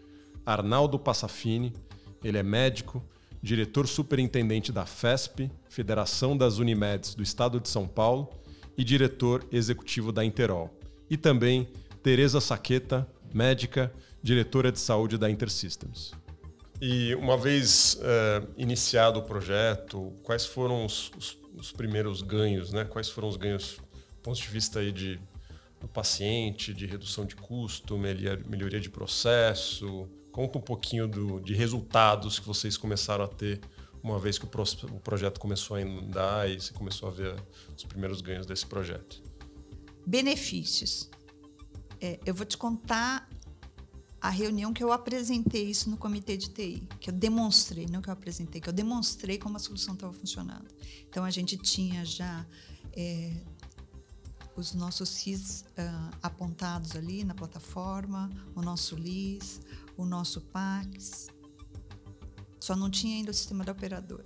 Arnaldo 0.47 0.99
Passafini. 0.99 1.75
Ele 2.25 2.39
é 2.39 2.43
médico, 2.43 3.05
diretor 3.43 3.87
superintendente 3.87 4.73
da 4.73 4.87
FESP, 4.87 5.53
Federação 5.69 6.35
das 6.35 6.57
Unimeds 6.57 7.15
do 7.15 7.23
Estado 7.23 7.61
de 7.61 7.69
São 7.69 7.87
Paulo, 7.87 8.31
e 8.75 8.83
diretor 8.83 9.47
executivo 9.53 10.13
da 10.13 10.25
Interol. 10.25 10.71
E 11.11 11.19
também 11.19 11.69
Tereza 12.03 12.41
Saqueta, 12.41 13.07
médica, 13.35 13.93
diretora 14.23 14.71
de 14.71 14.79
saúde 14.79 15.19
da 15.19 15.29
Intersystems. 15.29 16.13
E 16.81 17.15
uma 17.17 17.37
vez 17.37 17.99
é, 18.01 18.43
iniciado 18.57 19.19
o 19.19 19.23
projeto, 19.23 20.13
quais 20.23 20.47
foram 20.47 20.85
os, 20.85 21.11
os, 21.17 21.39
os, 21.57 21.73
primeiros 21.73 22.23
ganhos, 22.23 22.73
né? 22.73 22.85
Quais 22.85 23.09
foram 23.09 23.29
os 23.29 23.37
ganhos 23.37 23.79
do 24.17 24.23
ponto 24.23 24.41
de 24.41 24.49
vista 24.49 24.81
aí 24.81 24.93
de 24.93 25.21
do 25.81 25.89
paciente, 25.89 26.73
de 26.73 26.87
redução 26.87 27.27
de 27.27 27.37
custo, 27.37 27.99
melhoria 27.99 28.81
de 28.81 28.89
processo? 28.89 30.09
Conta 30.33 30.59
um 30.59 30.61
pouquinho 30.61 31.07
do, 31.07 31.41
de 31.41 31.55
resultados 31.55 32.39
que 32.39 32.47
vocês 32.47 32.77
começaram 32.77 33.25
a 33.25 33.29
ter 33.29 33.61
uma 34.03 34.19
vez 34.19 34.39
que 34.39 34.45
o, 34.45 34.49
pro, 34.49 34.63
o 34.63 35.01
projeto 35.01 35.39
começou 35.39 35.77
a 35.77 35.81
andar 35.81 36.51
e 36.51 36.61
você 36.61 36.73
começou 36.73 37.09
a 37.09 37.13
ver 37.13 37.35
os 37.77 37.85
primeiros 37.85 38.21
ganhos 38.21 38.47
desse 38.47 38.67
projeto. 38.67 39.23
Benefícios. 40.07 41.11
É, 42.01 42.21
eu 42.25 42.35
vou 42.35 42.45
te 42.45 42.57
contar 42.57 43.29
a 44.21 44.31
reunião 44.31 44.73
que 44.73 44.83
eu 44.83 44.91
apresentei 44.91 45.65
isso 45.65 45.91
no 45.91 45.99
comitê 45.99 46.37
de 46.37 46.49
TI, 46.49 46.89
que 46.99 47.11
eu 47.11 47.15
demonstrei, 47.15 47.87
não 47.87 48.01
que 48.01 48.09
eu 48.09 48.13
apresentei, 48.13 48.61
que 48.61 48.69
eu 48.69 48.73
demonstrei 48.73 49.37
como 49.37 49.57
a 49.57 49.61
solução 49.61 49.95
estava 49.95 50.13
funcionando. 50.13 50.67
Então 51.09 51.25
a 51.25 51.31
gente 51.31 51.59
tinha 51.59 52.05
já 52.07 52.47
é, 52.97 53.37
os 54.57 54.73
nossos 54.73 55.17
RIS 55.23 55.61
uh, 55.61 55.65
ah, 55.77 56.11
apontados 56.23 56.95
ali 56.97 57.25
na 57.25 57.35
plataforma, 57.35 58.31
o 58.55 58.63
nosso 58.63 58.95
LIS, 58.95 59.61
o 59.97 60.05
nosso 60.05 60.41
PAX. 60.41 61.27
Só 62.61 62.75
não 62.77 62.91
tinha 62.91 63.17
ainda 63.17 63.31
o 63.31 63.35
sistema 63.35 63.65
da 63.65 63.73
operadora. 63.73 64.25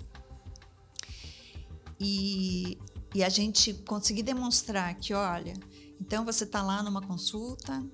E, 1.98 2.78
e 3.14 3.24
a 3.24 3.28
gente 3.28 3.74
conseguir 3.74 4.22
demonstrar 4.22 4.94
que, 4.94 5.12
olha, 5.14 5.54
então 6.00 6.24
você 6.24 6.44
está 6.44 6.62
lá 6.62 6.82
numa 6.82 7.02
consulta 7.02 7.84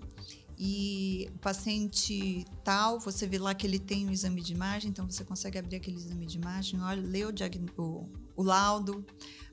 e 0.59 1.29
o 1.35 1.39
paciente 1.39 2.45
tal, 2.63 3.01
você 3.01 3.27
vê 3.27 3.39
lá 3.39 3.55
que 3.55 3.67
ele 3.67 3.79
tem 3.79 4.07
um 4.07 4.11
exame 4.11 4.41
de 4.41 4.53
imagem, 4.53 4.91
então 4.91 5.09
você 5.09 5.25
consegue 5.25 5.59
abrir 5.59 5.77
aquele 5.77 5.97
exame 5.97 6.27
de 6.27 6.39
imagem, 6.39 6.81
olha, 6.81 7.03
lê 7.03 7.25
o, 7.25 7.33
o, 7.77 8.09
o 8.37 8.43
laudo, 8.43 9.05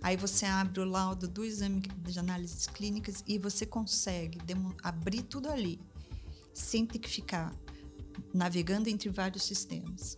Aí 0.01 0.17
você 0.17 0.48
abre 0.48 0.79
o 0.79 0.86
laudo 0.86 1.27
do 1.27 1.46
exame 1.46 1.79
de 1.79 2.20
análises 2.20 2.65
clínicas 2.65 3.24
e 3.27 3.38
você 3.38 3.67
consegue 3.67 4.39
abrir 4.81 5.22
tudo 5.22 5.48
ali, 5.50 5.79
sem 6.53 6.88
ter 6.88 6.98
que 6.98 7.10
ficar 7.10 7.55
navegando 8.34 8.89
entre 8.89 9.10
vários 9.10 9.43
sistemas. 9.43 10.15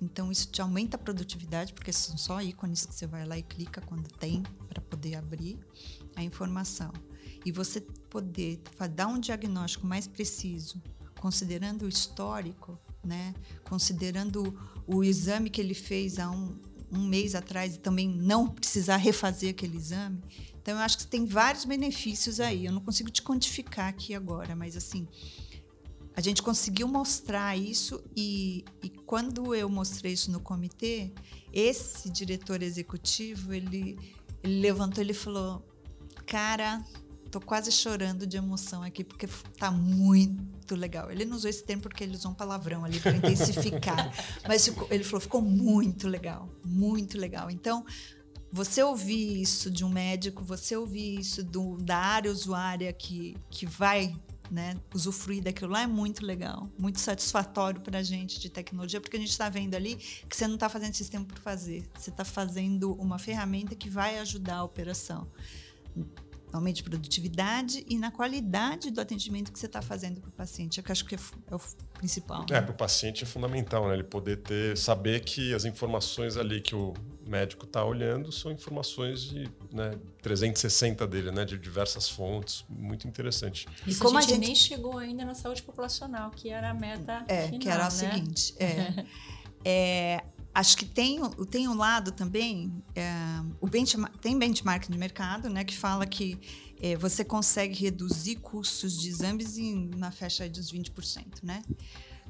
Então 0.00 0.32
isso 0.32 0.50
te 0.50 0.62
aumenta 0.62 0.96
a 0.96 0.98
produtividade, 0.98 1.74
porque 1.74 1.92
são 1.92 2.16
só 2.16 2.40
ícones 2.40 2.86
que 2.86 2.94
você 2.94 3.06
vai 3.06 3.26
lá 3.26 3.36
e 3.36 3.42
clica 3.42 3.82
quando 3.82 4.08
tem 4.08 4.42
para 4.66 4.80
poder 4.80 5.16
abrir 5.16 5.58
a 6.16 6.22
informação. 6.22 6.90
E 7.48 7.50
você 7.50 7.80
poder 7.80 8.60
dar 8.94 9.06
um 9.06 9.18
diagnóstico 9.18 9.86
mais 9.86 10.06
preciso, 10.06 10.82
considerando 11.18 11.86
o 11.86 11.88
histórico, 11.88 12.78
né? 13.02 13.34
considerando 13.64 14.54
o 14.86 15.02
exame 15.02 15.48
que 15.48 15.58
ele 15.58 15.72
fez 15.72 16.18
há 16.18 16.30
um, 16.30 16.60
um 16.92 17.06
mês 17.06 17.34
atrás 17.34 17.76
e 17.76 17.78
também 17.78 18.06
não 18.06 18.46
precisar 18.46 18.98
refazer 18.98 19.48
aquele 19.48 19.78
exame. 19.78 20.22
Então, 20.60 20.76
eu 20.76 20.80
acho 20.80 20.98
que 20.98 21.06
tem 21.06 21.24
vários 21.24 21.64
benefícios 21.64 22.38
aí. 22.38 22.66
Eu 22.66 22.72
não 22.72 22.82
consigo 22.82 23.10
te 23.10 23.22
quantificar 23.22 23.88
aqui 23.88 24.14
agora, 24.14 24.54
mas 24.54 24.76
assim, 24.76 25.08
a 26.14 26.20
gente 26.20 26.42
conseguiu 26.42 26.86
mostrar 26.86 27.56
isso 27.56 28.04
e, 28.14 28.62
e 28.82 28.90
quando 28.90 29.54
eu 29.54 29.70
mostrei 29.70 30.12
isso 30.12 30.30
no 30.30 30.40
comitê, 30.40 31.14
esse 31.50 32.10
diretor 32.10 32.62
executivo, 32.62 33.54
ele, 33.54 33.98
ele 34.42 34.60
levantou 34.60 35.02
e 35.02 35.14
falou, 35.14 35.66
cara, 36.26 36.84
tô 37.30 37.40
quase 37.40 37.70
chorando 37.70 38.26
de 38.26 38.36
emoção 38.36 38.82
aqui, 38.82 39.04
porque 39.04 39.28
tá 39.58 39.70
muito 39.70 40.74
legal. 40.74 41.10
Ele 41.10 41.24
não 41.24 41.36
usou 41.36 41.48
esse 41.48 41.64
termo 41.64 41.82
porque 41.82 42.02
ele 42.02 42.14
usou 42.14 42.32
um 42.32 42.34
palavrão 42.34 42.84
ali 42.84 43.00
para 43.00 43.16
intensificar. 43.16 44.12
Mas 44.46 44.64
ficou, 44.64 44.88
ele 44.90 45.04
falou, 45.04 45.20
ficou 45.20 45.42
muito 45.42 46.08
legal, 46.08 46.48
muito 46.64 47.18
legal. 47.18 47.50
Então, 47.50 47.84
você 48.50 48.82
ouvir 48.82 49.42
isso 49.42 49.70
de 49.70 49.84
um 49.84 49.88
médico, 49.88 50.42
você 50.42 50.76
ouvir 50.76 51.20
isso 51.20 51.42
do, 51.44 51.76
da 51.76 51.98
área 51.98 52.30
usuária 52.30 52.92
que, 52.92 53.36
que 53.50 53.66
vai 53.66 54.14
né, 54.50 54.76
usufruir 54.94 55.42
daquilo 55.42 55.72
lá 55.72 55.82
é 55.82 55.86
muito 55.86 56.24
legal, 56.24 56.70
muito 56.78 56.98
satisfatório 57.00 57.82
para 57.82 57.98
a 57.98 58.02
gente 58.02 58.40
de 58.40 58.48
tecnologia, 58.48 58.98
porque 58.98 59.18
a 59.18 59.20
gente 59.20 59.30
está 59.30 59.50
vendo 59.50 59.74
ali 59.74 59.96
que 59.96 60.34
você 60.34 60.46
não 60.46 60.54
está 60.54 60.70
fazendo 60.70 60.94
sistema 60.94 61.26
por 61.26 61.38
fazer, 61.38 61.86
você 61.94 62.08
está 62.08 62.24
fazendo 62.24 62.94
uma 62.94 63.18
ferramenta 63.18 63.74
que 63.74 63.90
vai 63.90 64.18
ajudar 64.18 64.56
a 64.56 64.64
operação 64.64 65.28
aumento 66.52 66.76
de 66.76 66.82
produtividade 66.82 67.84
e 67.88 67.98
na 67.98 68.10
qualidade 68.10 68.90
do 68.90 69.00
atendimento 69.00 69.52
que 69.52 69.58
você 69.58 69.66
está 69.66 69.82
fazendo 69.82 70.20
para 70.20 70.28
o 70.28 70.32
paciente. 70.32 70.78
Eu 70.78 70.84
acho 70.88 71.04
que 71.04 71.14
é, 71.14 71.18
é 71.50 71.54
o 71.54 71.60
principal. 71.94 72.46
É, 72.50 72.60
para 72.60 72.70
o 72.70 72.74
paciente 72.74 73.24
é 73.24 73.26
fundamental, 73.26 73.86
né? 73.88 73.94
Ele 73.94 74.04
poder 74.04 74.38
ter, 74.38 74.76
saber 74.76 75.20
que 75.20 75.54
as 75.54 75.64
informações 75.64 76.36
ali 76.36 76.60
que 76.60 76.74
o 76.74 76.94
médico 77.26 77.64
está 77.64 77.84
olhando 77.84 78.32
são 78.32 78.50
informações 78.50 79.22
de 79.22 79.50
né, 79.70 79.92
360 80.22 81.06
dele, 81.06 81.30
né? 81.30 81.44
De 81.44 81.58
diversas 81.58 82.08
fontes. 82.08 82.64
Muito 82.68 83.06
interessante. 83.06 83.68
Isso 83.86 84.02
como 84.02 84.16
a 84.18 84.20
gente, 84.20 84.32
a 84.32 84.34
gente 84.36 84.46
nem 84.46 84.54
chegou 84.54 84.98
ainda 84.98 85.24
na 85.24 85.34
saúde 85.34 85.62
populacional, 85.62 86.30
que 86.30 86.48
era 86.48 86.70
a 86.70 86.74
meta 86.74 87.24
É, 87.28 87.46
final, 87.46 87.60
que 87.60 87.68
era 87.68 87.82
né? 87.82 87.88
o 87.88 87.90
seguinte. 87.90 88.54
É, 88.58 89.04
é, 89.64 90.24
Acho 90.58 90.76
que 90.76 90.84
tem, 90.84 91.20
tem 91.48 91.68
um 91.68 91.76
lado 91.76 92.10
também, 92.10 92.82
é, 92.92 93.06
o 93.60 93.68
benchmark, 93.68 94.18
tem 94.18 94.36
benchmark 94.36 94.90
de 94.90 94.98
mercado, 94.98 95.48
né, 95.48 95.62
que 95.62 95.76
fala 95.76 96.04
que 96.04 96.36
é, 96.82 96.96
você 96.96 97.24
consegue 97.24 97.78
reduzir 97.80 98.34
custos 98.40 98.98
de 98.98 99.08
exames 99.08 99.56
em, 99.56 99.88
na 99.94 100.10
faixa 100.10 100.48
dos 100.48 100.72
20%, 100.72 101.44
né? 101.44 101.62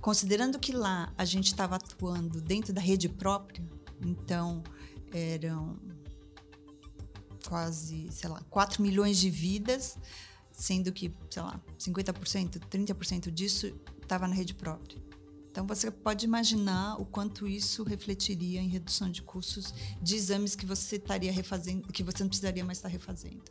Considerando 0.03 0.59
que 0.59 0.73
lá 0.73 1.11
a 1.17 1.25
gente 1.25 1.47
estava 1.47 1.77
atuando 1.77 2.39
dentro 2.43 2.71
da 2.71 2.83
rede 2.83 3.09
própria, 3.09 3.65
então 4.03 4.63
eram 5.11 5.79
quase, 7.47 8.13
sei 8.13 8.29
lá, 8.29 8.43
4 8.51 8.83
milhões 8.83 9.17
de 9.17 9.31
vidas, 9.31 9.97
sendo 10.53 10.93
que, 10.93 11.11
sei 11.31 11.41
lá, 11.41 11.59
50%, 11.79 12.59
30% 12.59 13.31
disso 13.31 13.75
estava 14.03 14.29
na 14.29 14.35
rede 14.35 14.53
própria. 14.53 15.08
Então 15.59 15.67
você 15.67 15.91
pode 15.91 16.25
imaginar 16.25 17.01
o 17.01 17.05
quanto 17.05 17.49
isso 17.49 17.83
refletiria 17.83 18.61
em 18.61 18.69
redução 18.69 19.11
de 19.11 19.23
custos 19.23 19.75
de 20.01 20.15
exames 20.15 20.55
que 20.55 20.65
você 20.65 20.95
estaria 20.95 21.33
refazendo, 21.33 21.93
que 21.93 22.05
você 22.05 22.23
não 22.23 22.29
precisaria 22.29 22.65
mais 22.65 22.79
estar 22.79 22.87
refazendo. 22.87 23.43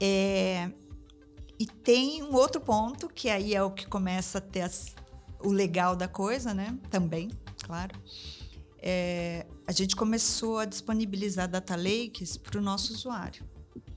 É, 0.00 0.68
e 1.56 1.64
tem 1.64 2.24
um 2.24 2.34
outro 2.34 2.60
ponto 2.60 3.08
que 3.08 3.28
aí 3.28 3.54
é 3.54 3.62
o 3.62 3.70
que 3.70 3.86
começa 3.86 4.38
a 4.38 4.40
ter 4.40 4.62
as, 4.62 4.92
o 5.38 5.52
legal 5.52 5.94
da 5.94 6.08
coisa, 6.08 6.52
né? 6.52 6.76
Também, 6.90 7.30
claro. 7.62 7.96
É, 8.78 9.46
a 9.68 9.70
gente 9.70 9.94
começou 9.94 10.58
a 10.58 10.64
disponibilizar 10.64 11.48
data 11.48 11.76
lakes 11.76 12.36
para 12.36 12.58
o 12.58 12.60
nosso 12.60 12.92
usuário, 12.92 13.44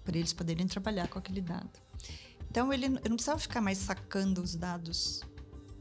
para 0.04 0.16
eles 0.16 0.32
poderem 0.32 0.68
trabalhar 0.68 1.08
com 1.08 1.18
aquele 1.18 1.42
dado. 1.42 1.72
Então 2.52 2.72
ele, 2.72 2.86
ele 2.86 3.10
não 3.10 3.16
precisava 3.16 3.40
ficar 3.40 3.62
mais 3.62 3.80
sacando 3.80 4.44
os 4.44 4.54
dados 4.54 5.22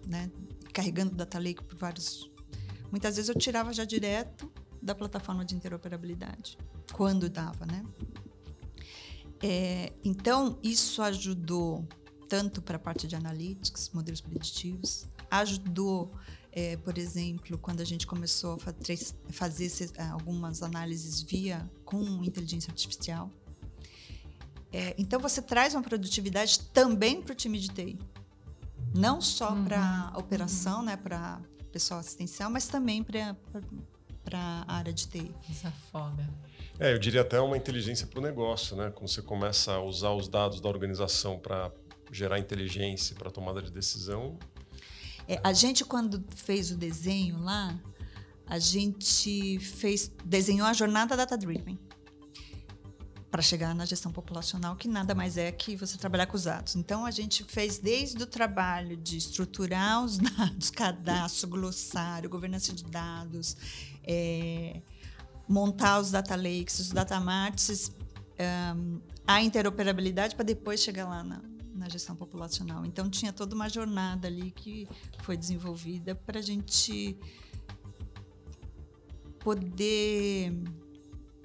né, 0.07 0.31
carregando 0.73 1.14
data 1.14 1.38
lake 1.38 1.62
por 1.62 1.76
vários. 1.76 2.31
Muitas 2.91 3.17
vezes 3.17 3.29
eu 3.29 3.35
tirava 3.35 3.73
já 3.73 3.85
direto 3.85 4.50
da 4.81 4.95
plataforma 4.95 5.45
de 5.45 5.55
interoperabilidade, 5.55 6.59
quando 6.93 7.29
dava, 7.29 7.64
né? 7.64 7.85
É, 9.43 9.93
então 10.05 10.59
isso 10.62 11.02
ajudou 11.02 11.87
tanto 12.29 12.62
para 12.62 12.76
a 12.76 12.79
parte 12.79 13.07
de 13.07 13.14
analytics, 13.14 13.91
modelos 13.93 14.21
preditivos, 14.21 15.07
ajudou, 15.31 16.12
é, 16.50 16.76
por 16.76 16.97
exemplo, 16.97 17.59
quando 17.59 17.81
a 17.81 17.85
gente 17.85 18.07
começou 18.07 18.55
a 18.55 19.33
fazer 19.33 19.69
algumas 20.11 20.62
análises 20.62 21.21
via 21.21 21.69
com 21.85 22.02
inteligência 22.25 22.71
artificial. 22.71 23.31
É, 24.73 24.95
então 24.97 25.21
você 25.21 25.43
traz 25.43 25.75
uma 25.75 25.83
produtividade 25.83 26.61
também 26.73 27.21
para 27.21 27.33
o 27.33 27.35
time 27.35 27.59
de 27.59 27.69
TI, 27.69 27.99
não 28.94 29.20
só 29.20 29.52
uhum. 29.52 29.64
para 29.64 30.11
a 30.12 30.18
operação, 30.18 30.80
uhum. 30.80 30.87
né, 30.87 30.96
para 30.96 31.40
pessoal 31.72 32.00
assistencial, 32.00 32.50
mas 32.50 32.68
também 32.68 33.02
para 33.02 33.37
a 34.66 34.75
área 34.76 34.92
de 34.92 35.08
TI. 35.08 35.34
Desafoga. 35.49 36.28
É, 36.78 36.92
eu 36.92 36.99
diria 36.99 37.22
até 37.22 37.40
uma 37.40 37.56
inteligência 37.56 38.06
para 38.06 38.18
o 38.18 38.22
negócio, 38.22 38.76
né? 38.76 38.90
Quando 38.90 39.08
você 39.08 39.22
começa 39.22 39.72
a 39.72 39.82
usar 39.82 40.11
os 40.11 40.28
dados 40.28 40.61
da 40.61 40.68
organização 40.68 41.38
para 41.38 41.70
gerar 42.11 42.38
inteligência 42.38 43.16
para 43.16 43.30
tomada 43.30 43.62
de 43.62 43.70
decisão. 43.70 44.38
É, 45.26 45.40
a 45.42 45.52
gente 45.52 45.84
quando 45.84 46.22
fez 46.34 46.70
o 46.70 46.76
desenho 46.76 47.38
lá, 47.38 47.78
a 48.46 48.58
gente 48.58 49.58
fez 49.61 50.11
desenhou 50.25 50.66
a 50.66 50.72
jornada 50.72 51.16
data 51.16 51.38
driven 51.38 51.78
para 53.33 53.41
chegar 53.41 53.75
na 53.75 53.87
gestão 53.87 54.12
populacional, 54.12 54.77
que 54.77 54.87
nada 54.87 55.15
mais 55.15 55.39
é 55.39 55.51
que 55.51 55.75
você 55.75 55.97
trabalhar 55.97 56.27
com 56.27 56.37
os 56.37 56.45
dados. 56.45 56.77
Então, 56.77 57.07
a 57.07 57.11
gente 57.11 57.43
fez 57.45 57.79
desde 57.79 58.23
o 58.23 58.27
trabalho 58.27 58.95
de 58.95 59.17
estruturar 59.17 60.05
os 60.05 60.19
dados, 60.19 60.69
cadastro, 60.71 61.49
glossário, 61.49 62.29
governança 62.29 62.75
de 62.75 62.85
dados, 62.85 63.57
é, 64.05 64.83
montar 65.49 65.99
os 65.99 66.11
data 66.11 66.37
lakes, 66.37 66.79
os 66.79 66.91
data 66.91 67.19
marts, 67.19 67.91
um, 68.77 69.01
a 69.27 69.43
interoperabilidade 69.43 70.37
para 70.37 70.45
depois 70.45 70.81
chegar 70.81 71.09
lá 71.09 71.25
na, 71.25 71.41
na 71.75 71.89
gestão 71.89 72.15
populacional. 72.15 72.85
Então, 72.85 73.09
tinha 73.09 73.33
toda 73.33 73.55
uma 73.55 73.71
jornada 73.71 74.29
ali 74.29 74.51
que 74.51 74.87
foi 75.23 75.39
desenvolvida 75.39 76.15
para 76.15 76.39
a 76.39 76.43
gente 76.43 77.17
poder 79.41 80.53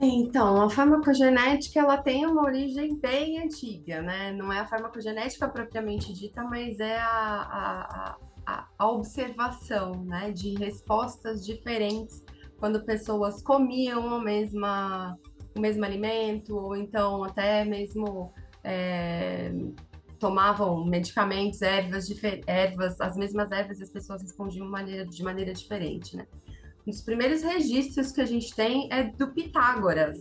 Então, 0.00 0.62
a 0.62 0.70
farmacogenética 0.70 1.80
ela 1.80 1.98
tem 1.98 2.24
uma 2.24 2.42
origem 2.42 2.96
bem 2.96 3.38
antiga, 3.38 4.00
né? 4.00 4.32
Não 4.32 4.50
é 4.50 4.60
a 4.60 4.66
farmacogenética 4.66 5.46
propriamente 5.46 6.12
dita, 6.12 6.42
mas 6.42 6.80
é 6.80 6.96
a, 6.96 7.04
a, 7.04 7.80
a, 7.80 8.16
a 8.46 8.88
observação, 8.88 10.04
né, 10.04 10.30
de 10.30 10.54
respostas 10.54 11.44
diferentes 11.44 12.24
quando 12.58 12.84
pessoas 12.84 13.42
comiam 13.42 14.14
a 14.14 14.22
mesma, 14.22 15.18
o 15.54 15.60
mesmo 15.60 15.84
alimento, 15.84 16.56
ou 16.56 16.76
então 16.76 17.24
até 17.24 17.64
mesmo 17.64 18.32
é, 18.64 19.52
tomavam 20.18 20.84
medicamentos, 20.84 21.60
ervas, 21.60 22.06
ervas, 22.46 23.00
as 23.00 23.16
mesmas 23.16 23.50
ervas, 23.50 23.80
e 23.80 23.82
as 23.82 23.90
pessoas 23.90 24.22
respondiam 24.22 24.66
maneira, 24.66 25.04
de 25.04 25.22
maneira 25.22 25.52
diferente, 25.52 26.16
né? 26.16 26.26
Um 26.86 26.90
dos 26.90 27.02
primeiros 27.02 27.42
registros 27.42 28.12
que 28.12 28.20
a 28.20 28.24
gente 28.24 28.54
tem 28.54 28.88
é 28.92 29.02
do 29.02 29.32
Pitágoras, 29.32 30.18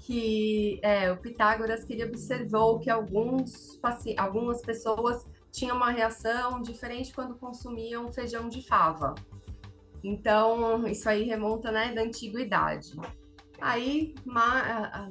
que 0.00 0.78
é, 0.82 1.10
o 1.10 1.16
Pitágoras 1.16 1.84
que 1.84 1.94
ele 1.94 2.04
observou 2.04 2.78
que 2.78 2.90
alguns, 2.90 3.80
algumas 4.16 4.60
pessoas 4.60 5.26
tinham 5.58 5.76
uma 5.76 5.90
reação 5.90 6.62
diferente 6.62 7.12
quando 7.12 7.34
consumiam 7.36 8.12
feijão 8.12 8.48
de 8.48 8.62
fava. 8.66 9.14
Então, 10.02 10.86
isso 10.86 11.08
aí 11.08 11.24
remonta 11.24 11.72
né, 11.72 11.92
da 11.92 12.02
antiguidade. 12.02 12.96
Aí, 13.60 14.14
ma, 14.24 15.10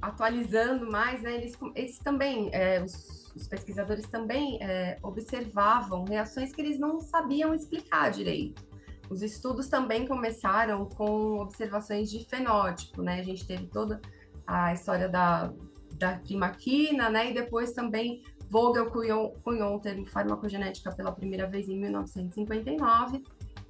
atualizando 0.00 0.88
mais, 0.90 1.22
né, 1.22 1.34
eles, 1.34 1.58
eles 1.74 1.98
também, 1.98 2.48
é, 2.52 2.82
os, 2.82 3.34
os, 3.34 3.48
pesquisadores 3.48 4.06
também 4.06 4.62
é, 4.62 4.96
observavam 5.02 6.04
reações 6.04 6.52
que 6.52 6.60
eles 6.60 6.78
não 6.78 7.00
sabiam 7.00 7.52
explicar 7.52 8.10
direito. 8.10 8.66
Os 9.10 9.22
estudos 9.22 9.68
também 9.68 10.06
começaram 10.06 10.86
com 10.86 11.40
observações 11.40 12.10
de 12.10 12.24
fenótipo, 12.26 13.02
né? 13.02 13.20
A 13.20 13.22
gente 13.22 13.46
teve 13.46 13.66
toda 13.66 14.00
a 14.46 14.72
história 14.74 15.08
da, 15.08 15.52
da 15.94 16.18
primaquina, 16.18 17.08
né? 17.08 17.30
E 17.30 17.34
depois 17.34 17.72
também 17.72 18.22
Vogel 18.48 18.90
cunhou, 18.90 19.36
cunhou 19.44 19.78
termo 19.78 20.06
farmacogenética 20.06 20.90
pela 20.92 21.12
primeira 21.12 21.46
vez 21.46 21.68
em 21.68 21.78
1959 21.78 23.22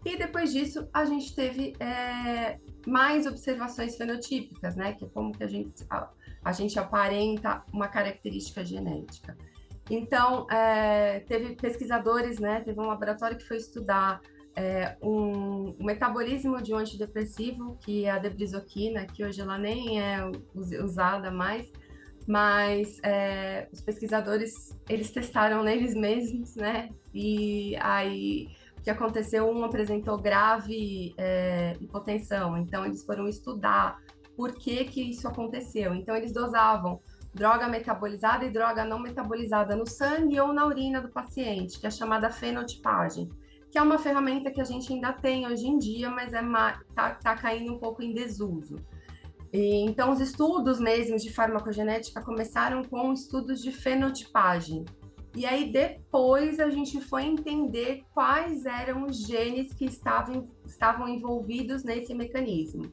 e 0.05 0.17
depois 0.17 0.53
disso, 0.53 0.89
a 0.93 1.05
gente 1.05 1.35
teve 1.35 1.75
é, 1.81 2.59
mais 2.87 3.27
observações 3.27 3.97
fenotípicas, 3.97 4.77
né? 4.77 4.93
Que 4.93 5.05
é 5.05 5.09
como 5.09 5.33
que 5.33 5.43
a 5.43 5.47
gente, 5.47 5.73
a, 5.91 6.09
a 6.45 6.53
gente 6.53 6.79
aparenta 6.79 7.65
uma 7.73 7.89
característica 7.89 8.65
genética. 8.65 9.37
Então, 9.91 10.47
é, 10.51 11.21
teve 11.21 11.57
pesquisadores, 11.57 12.39
né? 12.39 12.61
Teve 12.61 12.81
um 12.81 12.87
laboratório 12.87 13.37
que 13.37 13.45
foi 13.45 13.57
estudar 13.57 14.21
é, 14.55 14.97
um, 15.03 15.75
um, 15.79 15.85
metabolismo 15.85 16.63
de 16.63 16.73
um 16.73 16.79
antidepressivo, 16.79 17.77
que 17.81 18.05
é 18.05 18.11
a 18.11 18.19
debrisoquina, 18.19 19.07
que 19.07 19.25
hoje 19.25 19.41
ela 19.41 19.59
nem 19.59 20.01
é 20.01 20.19
usada 20.55 21.31
mais, 21.31 21.71
mas 22.29 23.01
é, 23.03 23.69
os 23.73 23.81
pesquisadores, 23.81 24.53
eles 24.87 25.11
testaram 25.11 25.63
neles 25.63 25.95
mesmos, 25.95 26.55
né? 26.57 26.91
E 27.15 27.75
aí 27.81 28.49
que 28.85 28.91
aconteceu, 28.91 29.49
um 29.51 29.65
apresentou 29.65 30.19
grave 30.19 31.15
é, 31.17 31.75
hipotensão, 31.81 32.57
então 32.59 32.85
eles 32.85 33.05
foram 33.05 33.27
estudar 33.27 33.99
por 34.37 34.55
que 34.55 34.85
que 34.85 35.11
isso 35.11 35.27
aconteceu. 35.27 35.95
Então 35.95 36.15
eles 36.15 36.33
dosavam 36.33 37.01
droga 37.35 37.67
metabolizada 37.67 38.45
e 38.45 38.51
droga 38.51 38.85
não 38.85 38.99
metabolizada 38.99 39.75
no 39.75 39.87
sangue 39.87 40.39
ou 40.39 40.53
na 40.53 40.67
urina 40.67 41.01
do 41.01 41.09
paciente, 41.09 41.81
que 41.81 41.87
é 41.87 41.91
chamada 41.91 42.31
fenotipagem, 42.31 43.29
que 43.71 43.79
é 43.79 43.83
uma 43.83 43.99
ferramenta 43.99 44.51
que 44.51 44.61
a 44.61 44.65
gente 44.65 44.93
ainda 44.93 45.13
tem 45.15 45.47
hoje 45.47 45.67
em 45.67 45.79
dia, 45.79 46.11
mas 46.11 46.33
é 46.35 46.43
tá, 46.95 47.15
tá 47.15 47.35
caindo 47.37 47.75
um 47.75 47.79
pouco 47.79 48.03
em 48.03 48.13
desuso. 48.13 48.77
E, 49.53 49.85
então, 49.85 50.13
os 50.13 50.21
estudos 50.21 50.79
mesmo 50.79 51.17
de 51.17 51.33
farmacogenética 51.33 52.23
começaram 52.23 52.83
com 52.85 53.13
estudos 53.13 53.63
de 53.63 53.73
fenotipagem, 53.73 54.85
e 55.35 55.47
aí 55.47 55.71
depois 55.71 56.59
a 56.59 56.69
gente 56.69 57.01
foi 57.01 57.25
entender 57.25 58.03
quais 58.13 58.67
eram 58.67 59.07
os 59.07 59.27
genes 59.27 59.73
que 59.73 59.85
estavam, 59.85 60.49
estavam 60.67 61.09
envolvidos 61.09 61.85
nesse 61.85 62.15
mecanismo. 62.15 62.93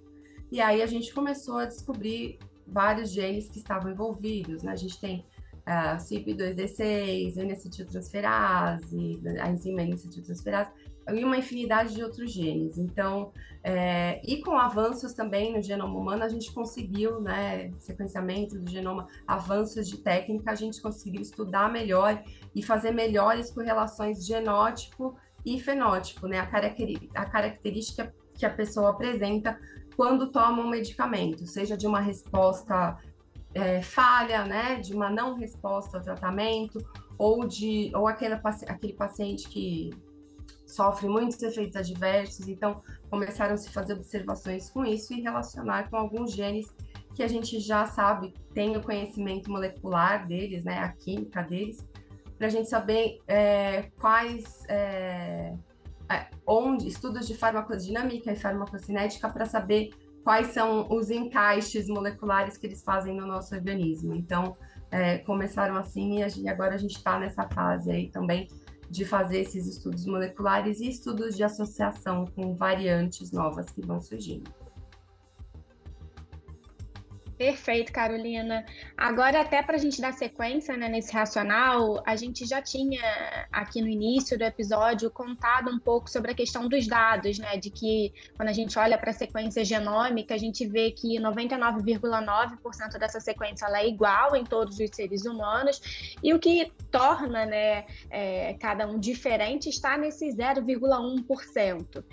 E 0.51 0.61
aí 0.61 0.81
a 0.81 0.85
gente 0.85 1.13
começou 1.13 1.57
a 1.57 1.65
descobrir 1.65 2.37
vários 2.67 3.11
genes 3.11 3.49
que 3.49 3.57
estavam 3.57 3.91
envolvidos, 3.91 4.63
né? 4.63 4.73
A 4.73 4.75
gente 4.75 4.99
tem 4.99 5.25
uh, 5.61 5.97
CYP2D6, 5.97 7.37
N-acetiltransferase, 7.37 9.21
a 9.41 9.49
enzima 9.49 9.81
N-acetiltransferase, 9.81 10.69
e 11.13 11.23
uma 11.23 11.37
infinidade 11.37 11.93
de 11.93 12.03
outros 12.03 12.31
genes. 12.31 12.77
Então, 12.77 13.31
é, 13.63 14.21
e 14.23 14.41
com 14.41 14.57
avanços 14.57 15.13
também 15.13 15.53
no 15.53 15.61
genoma 15.61 15.97
humano, 15.97 16.23
a 16.23 16.29
gente 16.29 16.51
conseguiu, 16.51 17.19
né, 17.19 17.71
sequenciamento 17.79 18.59
do 18.59 18.69
genoma, 18.69 19.07
avanços 19.27 19.87
de 19.87 19.97
técnica, 19.97 20.51
a 20.51 20.55
gente 20.55 20.81
conseguiu 20.81 21.21
estudar 21.21 21.71
melhor 21.71 22.23
e 22.55 22.63
fazer 22.63 22.91
melhores 22.91 23.51
correlações 23.51 24.25
genótipo 24.25 25.15
e 25.45 25.59
fenótipo, 25.59 26.27
né, 26.27 26.39
a, 26.39 27.25
característica 27.25 28.13
que 28.33 28.45
a 28.45 28.49
pessoa 28.49 28.89
apresenta 28.89 29.59
quando 29.95 30.31
toma 30.31 30.61
um 30.61 30.69
medicamento, 30.69 31.45
seja 31.45 31.77
de 31.77 31.87
uma 31.87 32.01
resposta 32.01 32.97
é, 33.53 33.81
falha, 33.81 34.43
né, 34.43 34.75
de 34.75 34.93
uma 34.93 35.09
não 35.09 35.35
resposta 35.35 35.97
ao 35.97 36.03
tratamento, 36.03 36.85
ou 37.17 37.47
de 37.47 37.91
ou 37.95 38.07
aquele, 38.07 38.33
aquele 38.33 38.93
paciente 38.93 39.47
que 39.47 39.91
sofre 40.75 41.07
muitos 41.07 41.41
efeitos 41.41 41.75
adversos, 41.75 42.47
então 42.47 42.81
começaram 43.09 43.53
a 43.53 43.57
se 43.57 43.69
fazer 43.69 43.93
observações 43.93 44.69
com 44.69 44.85
isso 44.85 45.13
e 45.13 45.21
relacionar 45.21 45.89
com 45.89 45.95
alguns 45.95 46.33
genes 46.33 46.67
que 47.15 47.23
a 47.23 47.27
gente 47.27 47.59
já 47.59 47.85
sabe, 47.85 48.33
tem 48.53 48.75
o 48.75 48.83
conhecimento 48.83 49.49
molecular 49.49 50.27
deles, 50.27 50.65
né, 50.65 50.79
a 50.79 50.89
química 50.89 51.41
deles, 51.41 51.77
para 52.37 52.47
a 52.47 52.49
gente 52.49 52.69
saber 52.69 53.19
é, 53.25 53.83
quais, 53.97 54.65
é, 54.67 55.55
é, 56.11 56.27
onde, 56.45 56.89
estudos 56.89 57.25
de 57.25 57.33
farmacodinâmica 57.33 58.33
e 58.33 58.35
farmacocinética 58.35 59.29
para 59.29 59.45
saber 59.45 59.91
quais 60.25 60.47
são 60.47 60.87
os 60.91 61.09
encaixes 61.09 61.87
moleculares 61.87 62.57
que 62.57 62.67
eles 62.67 62.83
fazem 62.83 63.15
no 63.15 63.25
nosso 63.25 63.55
organismo. 63.55 64.13
Então, 64.13 64.57
é, 64.91 65.19
começaram 65.19 65.77
assim 65.77 66.21
e 66.21 66.49
agora 66.49 66.75
a 66.75 66.77
gente 66.77 66.97
está 66.97 67.17
nessa 67.17 67.47
fase 67.47 67.91
aí 67.91 68.09
também 68.09 68.47
de 68.89 69.05
fazer 69.05 69.39
esses 69.39 69.67
estudos 69.67 70.05
moleculares 70.05 70.79
e 70.79 70.89
estudos 70.89 71.35
de 71.35 71.43
associação 71.43 72.25
com 72.25 72.55
variantes 72.55 73.31
novas 73.31 73.69
que 73.69 73.81
vão 73.81 74.01
surgindo. 74.01 74.49
Perfeito, 77.37 77.91
Carolina. 77.91 78.65
Agora, 78.95 79.41
até 79.41 79.61
para 79.61 79.75
a 79.75 79.79
gente 79.79 79.99
dar 79.99 80.13
sequência 80.13 80.77
né, 80.77 80.87
nesse 80.87 81.13
racional, 81.13 82.01
a 82.05 82.15
gente 82.15 82.45
já 82.45 82.61
tinha 82.61 83.01
aqui 83.51 83.81
no 83.81 83.89
início 83.89 84.37
do 84.37 84.43
episódio 84.43 85.11
contado 85.11 85.69
um 85.69 85.77
pouco 85.77 86.09
sobre 86.09 86.31
a 86.31 86.33
questão 86.33 86.69
dos 86.69 86.87
dados, 86.87 87.37
né? 87.37 87.57
De 87.57 87.69
que 87.69 88.13
quando 88.37 88.47
a 88.47 88.53
gente 88.53 88.79
olha 88.79 88.97
para 88.97 89.09
a 89.09 89.13
sequência 89.13 89.65
genômica, 89.65 90.33
a 90.33 90.37
gente 90.37 90.65
vê 90.65 90.91
que 90.91 91.19
99,9% 91.19 92.97
dessa 92.97 93.19
sequência 93.19 93.65
é 93.65 93.85
igual 93.85 94.35
em 94.37 94.45
todos 94.45 94.79
os 94.79 94.89
seres 94.91 95.25
humanos, 95.25 96.15
e 96.23 96.33
o 96.33 96.39
que 96.39 96.71
torna 96.89 97.45
né, 97.45 97.85
é, 98.09 98.53
cada 98.53 98.87
um 98.87 98.97
diferente 98.97 99.67
está 99.67 99.97
nesse 99.97 100.29
0,1%. 100.29 102.03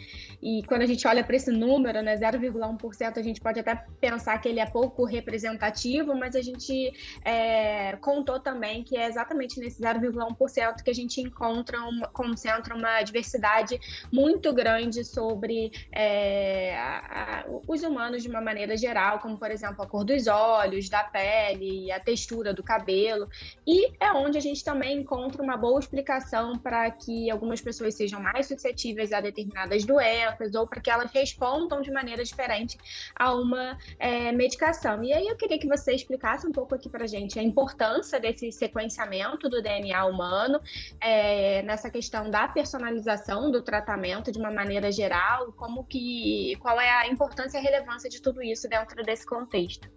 E 0.43 0.65
quando 0.65 0.83
a 0.83 0.87
gente 0.87 1.07
olha 1.07 1.23
para 1.23 1.37
esse 1.37 1.53
número, 1.53 2.03
né, 2.03 2.17
0,1%, 2.17 3.19
a 3.19 3.23
gente 3.23 3.41
pode 3.41 3.61
até 3.61 3.85
pensar 4.01 4.37
que 4.39 4.49
ele 4.49 4.59
é 4.59 4.67
pouco 4.67 5.12
representativo, 5.13 6.15
mas 6.15 6.35
a 6.35 6.43
gente 6.43 6.93
é, 7.25 7.97
contou 7.97 8.41
também 8.41 8.83
que 8.83 8.97
é 8.97 9.07
exatamente 9.07 9.61
nesse 9.61 9.81
0,1% 9.81 10.83
que 10.83 10.91
a 10.91 10.95
gente 10.95 11.21
encontra, 11.21 11.79
uma, 11.81 12.09
concentra 12.09 12.75
uma 12.75 13.03
diversidade 13.03 13.79
muito 14.11 14.53
grande 14.53 15.05
sobre 15.05 15.73
é, 15.93 16.77
a, 16.77 17.43
a, 17.43 17.45
os 17.67 17.83
humanos 17.83 18.23
de 18.23 18.29
uma 18.29 18.41
maneira 18.41 18.77
geral, 18.77 19.19
como 19.21 19.39
por 19.39 19.51
exemplo 19.51 19.83
a 19.83 19.87
cor 19.87 20.05
dos 20.05 20.27
olhos, 20.27 20.89
da 20.89 21.05
pele, 21.05 21.93
a 21.93 22.01
textura 22.01 22.53
do 22.53 22.63
cabelo, 22.63 23.29
e 23.67 23.93
é 24.01 24.13
onde 24.13 24.39
a 24.39 24.41
gente 24.41 24.65
também 24.65 24.99
encontra 24.99 25.43
uma 25.43 25.57
boa 25.57 25.79
explicação 25.79 26.59
para 26.59 26.91
que 26.91 27.31
algumas 27.31 27.61
pessoas 27.61 27.95
sejam 27.95 28.21
mais 28.21 28.47
suscetíveis 28.47 29.13
a 29.13 29.21
determinadas 29.21 29.85
doenças 29.85 30.55
ou 30.55 30.67
para 30.67 30.81
que 30.81 30.91
elas 30.91 31.11
respondam 31.13 31.81
de 31.81 31.91
maneira 31.91 32.25
diferente 32.25 32.79
a 33.15 33.35
uma 33.35 33.79
é, 33.99 34.33
medicação. 34.33 35.02
E 35.05 35.13
aí 35.13 35.27
eu 35.27 35.37
queria 35.37 35.59
que 35.59 35.67
você 35.67 35.93
explicasse 35.93 36.47
um 36.47 36.53
pouco 36.53 36.75
aqui 36.75 36.89
para 36.89 37.07
gente 37.07 37.39
a 37.39 37.43
importância 37.43 38.19
desse 38.21 38.51
sequenciamento 38.53 39.49
do 39.49 39.63
DNA 39.63 40.05
humano 40.07 40.61
é, 41.01 41.63
nessa 41.63 41.91
questão 41.91 42.31
da 42.31 42.49
personalização 42.49 43.51
do 43.51 43.63
tratamento 43.63 44.31
de 44.31 44.39
uma 44.39 44.51
maneira 44.51 44.91
geral, 44.91 45.53
como 45.53 45.85
que, 45.85 46.57
qual 46.61 46.81
é 46.81 46.91
a 46.91 47.09
importância 47.09 47.59
e 47.59 47.61
a 47.61 47.63
relevância 47.63 48.09
de 48.09 48.21
tudo 48.21 48.43
isso 48.43 48.69
dentro 48.69 49.03
desse 49.03 49.27
contexto. 49.27 49.89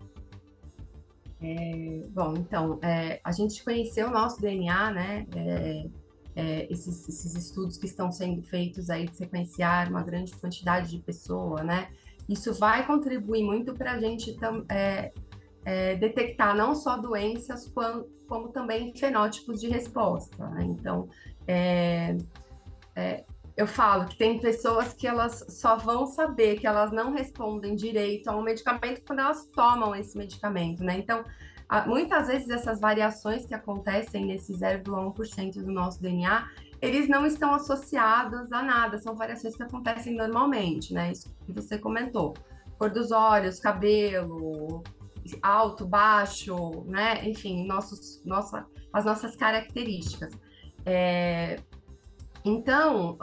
É, 1.41 2.08
bom, 2.10 2.34
então, 2.38 2.80
é, 2.82 3.20
a 3.24 3.32
gente 3.32 3.63
conheceu 3.63 4.08
o 4.08 4.12
nosso 4.12 4.41
DNA, 4.41 4.91
né? 4.91 5.28
É, 5.36 5.86
é, 6.36 6.68
esses, 6.72 7.08
esses, 7.08 7.34
estudos 7.34 7.78
que 7.78 7.86
estão 7.86 8.12
sendo 8.12 8.41
feitos 8.44 8.89
aí 8.89 9.06
de 9.08 9.15
sequenciar 9.15 9.89
uma 9.89 10.04
grande 10.04 10.34
quantidade 10.36 10.89
de 10.89 11.00
pessoa, 11.00 11.63
né? 11.63 11.89
Isso 12.28 12.54
vai 12.54 12.86
contribuir 12.86 13.44
muito 13.44 13.74
para 13.74 13.94
a 13.94 14.00
gente 14.00 14.36
é, 14.70 15.12
é, 15.64 15.96
detectar 15.96 16.56
não 16.56 16.74
só 16.76 16.98
doenças, 16.98 17.68
como, 17.70 18.06
como 18.28 18.50
também 18.50 18.96
fenótipos 18.96 19.60
de 19.60 19.68
resposta. 19.68 20.48
Né? 20.50 20.64
Então, 20.66 21.08
é, 21.48 22.18
é, 22.96 23.24
eu 23.56 23.68
falo 23.68 24.06
que 24.06 24.18
tem 24.18 24.40
pessoas 24.40 24.94
que 24.94 25.08
elas 25.08 25.46
só 25.50 25.78
vão 25.78 26.06
saber 26.06 26.60
que 26.60 26.68
elas 26.68 26.92
não 26.92 27.14
respondem 27.14 27.76
direito 27.76 28.28
a 28.30 28.36
um 28.36 28.42
medicamento 28.42 29.02
quando 29.06 29.20
elas 29.20 29.46
tomam 29.46 29.96
esse 29.96 30.18
medicamento, 30.18 30.84
né? 30.84 30.98
Então, 30.98 31.24
muitas 31.86 32.28
vezes 32.28 32.50
essas 32.50 32.80
variações 32.80 33.46
que 33.46 33.54
acontecem 33.54 34.26
nesse 34.26 34.54
0,1% 34.54 35.64
do 35.64 35.72
nosso 35.72 36.02
DNA, 36.02 36.50
eles 36.82 37.08
não 37.08 37.26
estão 37.26 37.54
associados 37.54 38.52
a 38.52 38.62
nada, 38.62 38.98
são 38.98 39.16
variações 39.16 39.56
que 39.56 39.64
acontecem 39.64 40.16
normalmente, 40.16 40.94
né? 40.94 41.12
Isso 41.12 41.34
que 41.46 41.52
você 41.52 41.78
comentou. 41.78 42.34
Cor 42.78 42.90
dos 42.90 43.12
olhos, 43.12 43.60
cabelo, 43.60 44.84
alto, 45.42 45.86
baixo, 45.86 46.84
né? 46.88 47.28
Enfim, 47.28 47.66
nossos, 47.66 48.22
nossa, 48.26 48.66
as 48.94 49.06
nossas 49.06 49.36
características. 49.36 50.34
É... 50.86 51.60
Então, 52.44 53.18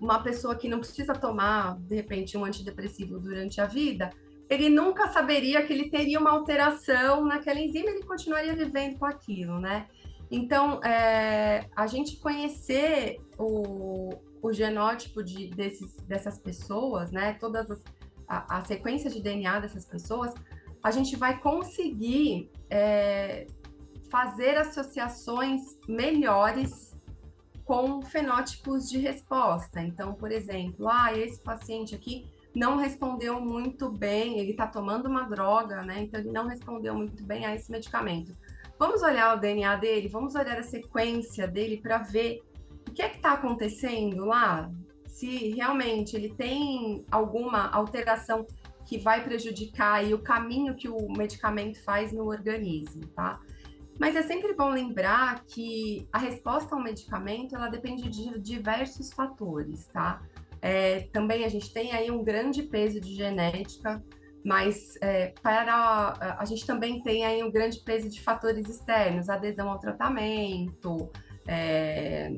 uma 0.00 0.20
pessoa 0.20 0.56
que 0.56 0.68
não 0.68 0.80
precisa 0.80 1.12
tomar, 1.12 1.78
de 1.78 1.94
repente, 1.94 2.36
um 2.36 2.44
antidepressivo 2.44 3.20
durante 3.20 3.60
a 3.60 3.66
vida, 3.66 4.10
ele 4.50 4.68
nunca 4.68 5.08
saberia 5.08 5.64
que 5.64 5.72
ele 5.72 5.88
teria 5.88 6.18
uma 6.18 6.32
alteração 6.32 7.24
naquela 7.24 7.60
enzima, 7.60 7.90
ele 7.90 8.02
continuaria 8.02 8.54
vivendo 8.54 8.98
com 8.98 9.06
aquilo, 9.06 9.60
né? 9.60 9.86
Então, 10.34 10.82
é, 10.82 11.68
a 11.76 11.86
gente 11.86 12.16
conhecer 12.16 13.20
o, 13.38 14.10
o 14.42 14.52
genótipo 14.52 15.22
de, 15.22 15.48
desses, 15.50 15.96
dessas 16.08 16.40
pessoas, 16.40 17.12
né, 17.12 17.34
todas 17.34 17.70
as, 17.70 17.84
a, 18.26 18.58
a, 18.58 18.64
sequência 18.64 19.08
de 19.08 19.22
DNA 19.22 19.60
dessas 19.60 19.84
pessoas, 19.84 20.34
a 20.82 20.90
gente 20.90 21.14
vai 21.14 21.38
conseguir 21.40 22.50
é, 22.68 23.46
fazer 24.10 24.56
associações 24.56 25.62
melhores 25.88 26.96
com 27.64 28.02
fenótipos 28.02 28.90
de 28.90 28.98
resposta. 28.98 29.80
Então, 29.80 30.14
por 30.14 30.32
exemplo, 30.32 30.88
ah, 30.88 31.16
esse 31.16 31.40
paciente 31.40 31.94
aqui 31.94 32.26
não 32.54 32.76
respondeu 32.76 33.40
muito 33.40 33.88
bem, 33.88 34.38
ele 34.40 34.50
está 34.50 34.66
tomando 34.66 35.06
uma 35.06 35.22
droga, 35.22 35.82
né? 35.82 36.02
Então 36.02 36.20
ele 36.20 36.30
não 36.30 36.46
respondeu 36.46 36.94
muito 36.94 37.24
bem 37.24 37.46
a 37.46 37.54
esse 37.54 37.70
medicamento. 37.70 38.36
Vamos 38.78 39.02
olhar 39.02 39.36
o 39.36 39.40
DNA 39.40 39.76
dele, 39.76 40.08
vamos 40.08 40.34
olhar 40.34 40.58
a 40.58 40.62
sequência 40.62 41.46
dele 41.46 41.80
para 41.80 41.98
ver 41.98 42.42
o 42.88 42.92
que 42.92 43.02
é 43.02 43.08
que 43.08 43.16
está 43.16 43.32
acontecendo 43.32 44.24
lá, 44.24 44.70
se 45.06 45.50
realmente 45.50 46.16
ele 46.16 46.34
tem 46.34 47.04
alguma 47.10 47.70
alteração 47.70 48.46
que 48.84 48.98
vai 48.98 49.24
prejudicar 49.24 50.04
e 50.04 50.12
o 50.12 50.18
caminho 50.18 50.74
que 50.74 50.88
o 50.88 51.08
medicamento 51.16 51.82
faz 51.82 52.12
no 52.12 52.26
organismo, 52.26 53.06
tá? 53.14 53.40
Mas 53.98 54.16
é 54.16 54.22
sempre 54.22 54.54
bom 54.54 54.70
lembrar 54.70 55.44
que 55.44 56.08
a 56.12 56.18
resposta 56.18 56.74
ao 56.74 56.82
medicamento 56.82 57.54
ela 57.54 57.68
depende 57.68 58.08
de 58.08 58.38
diversos 58.40 59.12
fatores, 59.12 59.86
tá? 59.86 60.20
É, 60.60 61.02
também 61.12 61.44
a 61.44 61.48
gente 61.48 61.72
tem 61.72 61.92
aí 61.92 62.10
um 62.10 62.24
grande 62.24 62.62
peso 62.62 63.00
de 63.00 63.14
genética, 63.14 64.02
mas 64.44 64.96
é, 65.00 65.32
para 65.42 66.36
a 66.38 66.44
gente 66.44 66.66
também 66.66 67.02
tem 67.02 67.24
aí 67.24 67.42
um 67.42 67.50
grande 67.50 67.78
peso 67.80 68.10
de 68.10 68.20
fatores 68.20 68.68
externos, 68.68 69.30
adesão 69.30 69.70
ao 69.70 69.78
tratamento, 69.78 71.10
é, 71.46 72.36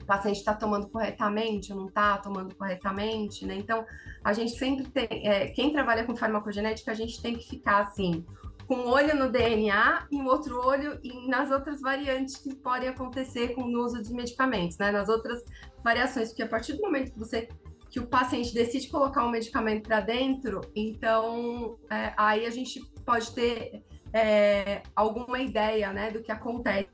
o 0.00 0.04
paciente 0.04 0.38
está 0.38 0.54
tomando 0.54 0.88
corretamente 0.88 1.72
ou 1.72 1.78
não 1.80 1.88
está 1.88 2.18
tomando 2.18 2.54
corretamente, 2.54 3.44
né? 3.46 3.56
Então, 3.56 3.84
a 4.22 4.32
gente 4.32 4.52
sempre 4.52 4.88
tem, 4.88 5.06
é, 5.26 5.48
quem 5.48 5.72
trabalha 5.72 6.04
com 6.04 6.14
farmacogenética, 6.14 6.90
a 6.90 6.94
gente 6.94 7.20
tem 7.20 7.36
que 7.36 7.48
ficar 7.48 7.80
assim, 7.80 8.24
com 8.66 8.74
um 8.74 8.88
olho 8.88 9.16
no 9.16 9.30
DNA 9.30 10.06
e 10.10 10.16
um 10.16 10.26
outro 10.26 10.60
olho 10.64 10.98
nas 11.28 11.50
outras 11.50 11.80
variantes 11.80 12.36
que 12.36 12.54
podem 12.54 12.88
acontecer 12.88 13.54
com 13.54 13.62
o 13.62 13.84
uso 13.84 14.02
de 14.02 14.12
medicamentos, 14.12 14.78
né? 14.78 14.90
Nas 14.90 15.08
outras 15.08 15.42
variações, 15.82 16.28
porque 16.28 16.42
a 16.42 16.48
partir 16.48 16.74
do 16.74 16.82
momento 16.82 17.12
que 17.12 17.18
você 17.18 17.48
que 17.92 18.00
o 18.00 18.06
paciente 18.06 18.54
decide 18.54 18.88
colocar 18.88 19.22
um 19.22 19.30
medicamento 19.30 19.86
para 19.86 20.00
dentro, 20.00 20.62
então 20.74 21.78
é, 21.90 22.14
aí 22.16 22.46
a 22.46 22.50
gente 22.50 22.80
pode 23.04 23.30
ter 23.32 23.84
é, 24.14 24.82
alguma 24.96 25.38
ideia 25.42 25.92
né, 25.92 26.10
do 26.10 26.22
que 26.22 26.32
acontece 26.32 26.88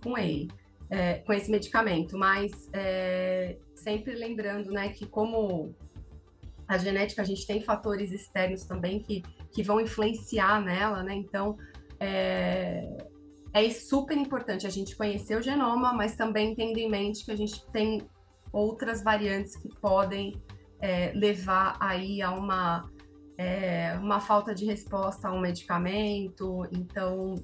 com 0.00 0.16
ele, 0.16 0.48
é, 0.88 1.14
com 1.14 1.32
esse 1.32 1.50
medicamento, 1.50 2.16
mas 2.16 2.52
é, 2.72 3.58
sempre 3.74 4.14
lembrando 4.14 4.70
né, 4.70 4.90
que 4.90 5.04
como 5.04 5.74
a 6.68 6.78
genética, 6.78 7.20
a 7.20 7.24
gente 7.24 7.44
tem 7.44 7.60
fatores 7.60 8.12
externos 8.12 8.62
também 8.64 9.00
que, 9.00 9.20
que 9.50 9.64
vão 9.64 9.80
influenciar 9.80 10.62
nela, 10.62 11.02
né? 11.02 11.12
Então, 11.14 11.58
é, 11.98 12.88
é 13.52 13.68
super 13.68 14.16
importante 14.16 14.64
a 14.64 14.70
gente 14.70 14.96
conhecer 14.96 15.36
o 15.36 15.42
genoma, 15.42 15.92
mas 15.92 16.14
também 16.16 16.54
tendo 16.54 16.78
em 16.78 16.88
mente 16.88 17.24
que 17.24 17.32
a 17.32 17.36
gente 17.36 17.68
tem 17.72 18.00
outras 18.52 19.02
variantes 19.02 19.56
que 19.56 19.68
podem 19.80 20.40
é, 20.80 21.12
levar 21.14 21.76
aí 21.80 22.20
a 22.20 22.32
uma, 22.32 22.90
é, 23.38 23.96
uma 23.98 24.20
falta 24.20 24.54
de 24.54 24.66
resposta 24.66 25.28
a 25.28 25.32
um 25.32 25.40
medicamento. 25.40 26.66
Então, 26.70 27.34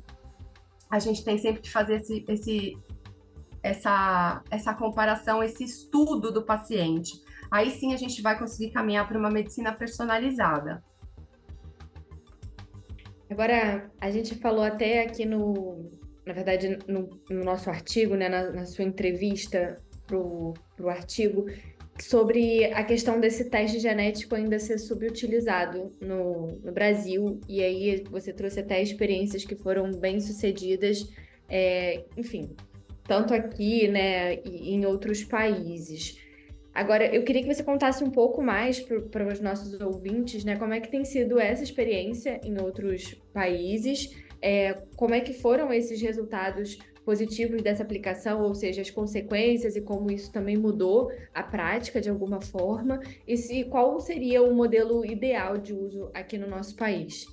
a 0.91 0.99
gente 0.99 1.25
tem 1.25 1.39
sempre 1.39 1.63
que 1.63 1.71
fazer 1.71 1.97
esse, 1.97 2.25
esse, 2.29 2.79
essa, 3.63 4.43
essa 4.51 4.75
comparação, 4.75 5.43
esse 5.43 5.65
estudo 5.65 6.31
do 6.31 6.43
paciente. 6.43 7.13
Aí 7.51 7.71
sim 7.71 7.95
a 7.95 7.97
gente 7.97 8.21
vai 8.21 8.39
conseguir 8.39 8.73
caminhar 8.73 9.09
para 9.09 9.19
uma 9.19 9.31
medicina 9.31 9.73
personalizada. 9.73 10.83
Agora, 13.31 13.91
a 14.01 14.11
gente 14.11 14.35
falou 14.37 14.65
até 14.65 15.03
aqui 15.03 15.25
no, 15.25 15.91
na 16.27 16.33
verdade, 16.33 16.79
no, 16.87 17.09
no 17.31 17.45
nosso 17.45 17.69
artigo, 17.69 18.15
né, 18.15 18.29
na, 18.29 18.51
na 18.51 18.67
sua 18.67 18.85
entrevista 18.85 19.81
para 20.09 20.19
o 20.19 20.89
artigo, 20.89 21.47
sobre 22.01 22.65
a 22.67 22.83
questão 22.83 23.21
desse 23.21 23.51
teste 23.51 23.79
genético 23.79 24.35
ainda 24.35 24.59
ser 24.59 24.79
subutilizado 24.79 25.93
no, 26.01 26.47
no 26.63 26.73
Brasil. 26.73 27.41
E 27.49 27.63
aí 27.63 28.05
você 28.11 28.33
trouxe 28.33 28.61
até 28.61 28.81
experiências 28.83 29.45
que 29.45 29.55
foram 29.55 29.91
bem 29.93 30.21
sucedidas, 30.21 31.09
é, 31.49 32.05
enfim, 32.17 32.51
tanto 33.05 33.35
aqui, 33.35 33.89
né, 33.89 34.37
e 34.45 34.75
em 34.75 34.87
outros 34.87 35.25
países. 35.25 36.19
Agora, 36.75 37.13
eu 37.13 37.25
queria 37.25 37.43
que 37.43 37.53
você 37.53 37.65
contasse 37.65 38.05
um 38.05 38.11
pouco 38.11 38.41
mais 38.41 38.79
para 38.81 39.27
os 39.27 39.41
nossos 39.41 39.81
ouvintes, 39.81 40.45
né, 40.45 40.57
como 40.57 40.75
é 40.75 40.81
que 40.81 40.91
tem 40.91 41.05
sido 41.05 41.41
essa 41.41 41.63
experiência 41.63 42.41
em 42.45 42.61
outros 42.61 43.15
países, 43.33 44.15
é, 44.41 44.75
como 44.95 45.15
é 45.15 45.21
que 45.21 45.33
foram 45.33 45.73
esses 45.73 46.01
resultados 46.01 46.79
positivos 47.09 47.63
dessa 47.63 47.83
aplicação, 47.83 48.43
ou 48.43 48.55
seja, 48.55 48.83
as 48.83 48.91
consequências 48.91 49.75
e 49.75 49.81
como 49.81 50.11
isso 50.11 50.31
também 50.31 50.59
mudou 50.59 51.11
a 51.33 51.43
prática 51.43 52.03
de 52.03 52.11
alguma 52.11 52.39
forma, 52.39 53.01
e 53.27 53.35
se, 53.35 53.65
qual 53.65 53.99
seria 53.99 54.43
o 54.43 54.55
modelo 54.55 55.03
ideal 55.07 55.57
de 55.57 55.73
uso 55.73 56.11
aqui 56.13 56.37
no 56.37 56.47
nosso 56.47 56.77
país? 56.77 57.25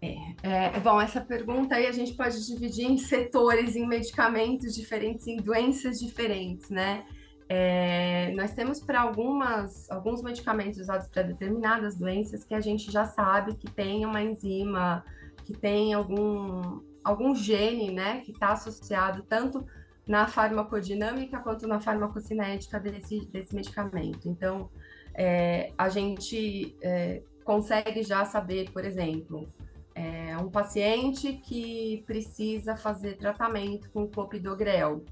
É, 0.00 0.14
é, 0.42 0.80
bom, 0.80 0.98
essa 0.98 1.20
pergunta 1.20 1.74
aí 1.74 1.86
a 1.86 1.92
gente 1.92 2.14
pode 2.14 2.42
dividir 2.46 2.86
em 2.86 2.96
setores, 2.96 3.76
em 3.76 3.86
medicamentos 3.86 4.74
diferentes, 4.74 5.26
em 5.26 5.36
doenças 5.36 5.98
diferentes, 5.98 6.70
né? 6.70 7.04
É, 7.50 8.32
nós 8.34 8.54
temos 8.54 8.80
para 8.80 9.02
algumas 9.02 9.90
alguns 9.90 10.22
medicamentos 10.22 10.80
usados 10.80 11.06
para 11.06 11.22
determinadas 11.22 11.96
doenças 11.96 12.44
que 12.44 12.54
a 12.54 12.60
gente 12.60 12.90
já 12.90 13.04
sabe 13.04 13.54
que 13.54 13.70
tem 13.70 14.06
uma 14.06 14.22
enzima, 14.22 15.04
que 15.44 15.52
tem 15.52 15.92
algum 15.92 16.80
algum 17.06 17.36
gene, 17.36 17.92
né, 17.92 18.20
que 18.22 18.32
está 18.32 18.52
associado 18.52 19.22
tanto 19.22 19.64
na 20.04 20.26
farmacodinâmica 20.26 21.38
quanto 21.38 21.66
na 21.68 21.78
farmacocinética 21.78 22.80
desse, 22.80 23.26
desse 23.26 23.54
medicamento. 23.54 24.28
Então, 24.28 24.68
é, 25.14 25.72
a 25.78 25.88
gente 25.88 26.76
é, 26.82 27.22
consegue 27.44 28.02
já 28.02 28.24
saber, 28.24 28.72
por 28.72 28.84
exemplo, 28.84 29.48
é, 29.94 30.36
um 30.36 30.50
paciente 30.50 31.34
que 31.34 32.02
precisa 32.06 32.76
fazer 32.76 33.16
tratamento 33.16 33.88
com 33.90 34.08
clopidogrel, 34.08 35.04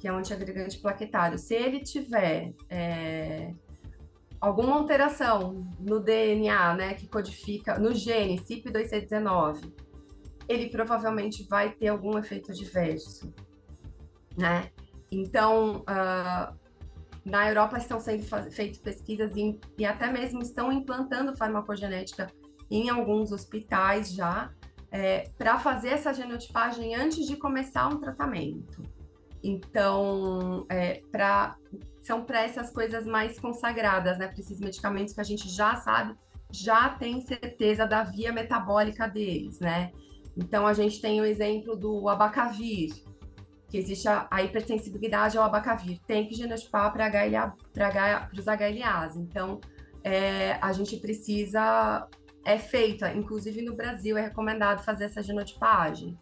que 0.00 0.08
é 0.08 0.12
um 0.12 0.18
antiagregante 0.18 0.78
plaquetário. 0.78 1.38
Se 1.38 1.54
ele 1.54 1.78
tiver 1.80 2.52
é, 2.68 3.54
alguma 4.40 4.74
alteração 4.74 5.64
no 5.78 6.00
DNA, 6.00 6.74
né, 6.74 6.94
que 6.94 7.06
codifica 7.06 7.78
no 7.78 7.94
gene 7.94 8.40
CYP2C19, 8.40 9.89
ele 10.50 10.68
provavelmente 10.68 11.46
vai 11.48 11.70
ter 11.70 11.88
algum 11.88 12.18
efeito 12.18 12.50
adverso, 12.50 13.32
né? 14.36 14.70
Então, 15.10 15.82
uh, 15.82 16.58
na 17.24 17.48
Europa 17.48 17.78
estão 17.78 18.00
sendo 18.00 18.24
feitas 18.50 18.78
pesquisas 18.78 19.36
em, 19.36 19.60
e 19.78 19.84
até 19.84 20.10
mesmo 20.10 20.42
estão 20.42 20.72
implantando 20.72 21.36
farmacogenética 21.36 22.30
em 22.68 22.88
alguns 22.88 23.30
hospitais 23.30 24.12
já, 24.12 24.52
é, 24.90 25.30
para 25.38 25.58
fazer 25.60 25.90
essa 25.90 26.12
genotipagem 26.12 26.96
antes 26.96 27.26
de 27.26 27.36
começar 27.36 27.86
um 27.86 28.00
tratamento. 28.00 28.82
Então, 29.42 30.66
é, 30.68 31.00
pra, 31.12 31.56
são 31.98 32.24
para 32.24 32.42
essas 32.42 32.70
coisas 32.70 33.06
mais 33.06 33.38
consagradas, 33.38 34.18
né? 34.18 34.26
Para 34.26 34.40
esses 34.40 34.58
medicamentos 34.58 35.14
que 35.14 35.20
a 35.20 35.24
gente 35.24 35.48
já 35.48 35.76
sabe, 35.76 36.14
já 36.50 36.88
tem 36.88 37.20
certeza 37.20 37.86
da 37.86 38.02
via 38.02 38.32
metabólica 38.32 39.06
deles, 39.06 39.60
né? 39.60 39.92
Então, 40.42 40.66
a 40.66 40.72
gente 40.72 41.00
tem 41.00 41.20
o 41.20 41.24
exemplo 41.24 41.76
do 41.76 42.08
abacavir, 42.08 42.90
que 43.68 43.76
existe 43.76 44.08
a, 44.08 44.42
hipersensibilidade 44.42 45.36
ao 45.36 45.44
abacavir. 45.44 46.00
Tem 46.06 46.26
que 46.26 46.34
genotipar 46.34 46.92
para 46.92 47.54
os 48.32 48.46
HLAs. 48.46 49.16
Então, 49.16 49.60
é, 50.02 50.52
a 50.60 50.72
gente 50.72 50.96
precisa... 50.96 52.08
É 52.42 52.58
feita, 52.58 53.12
inclusive 53.12 53.60
no 53.60 53.76
Brasil, 53.76 54.16
é 54.16 54.22
recomendado 54.22 54.82
fazer 54.82 55.04
essa 55.04 55.22
genotipagem. 55.22 56.18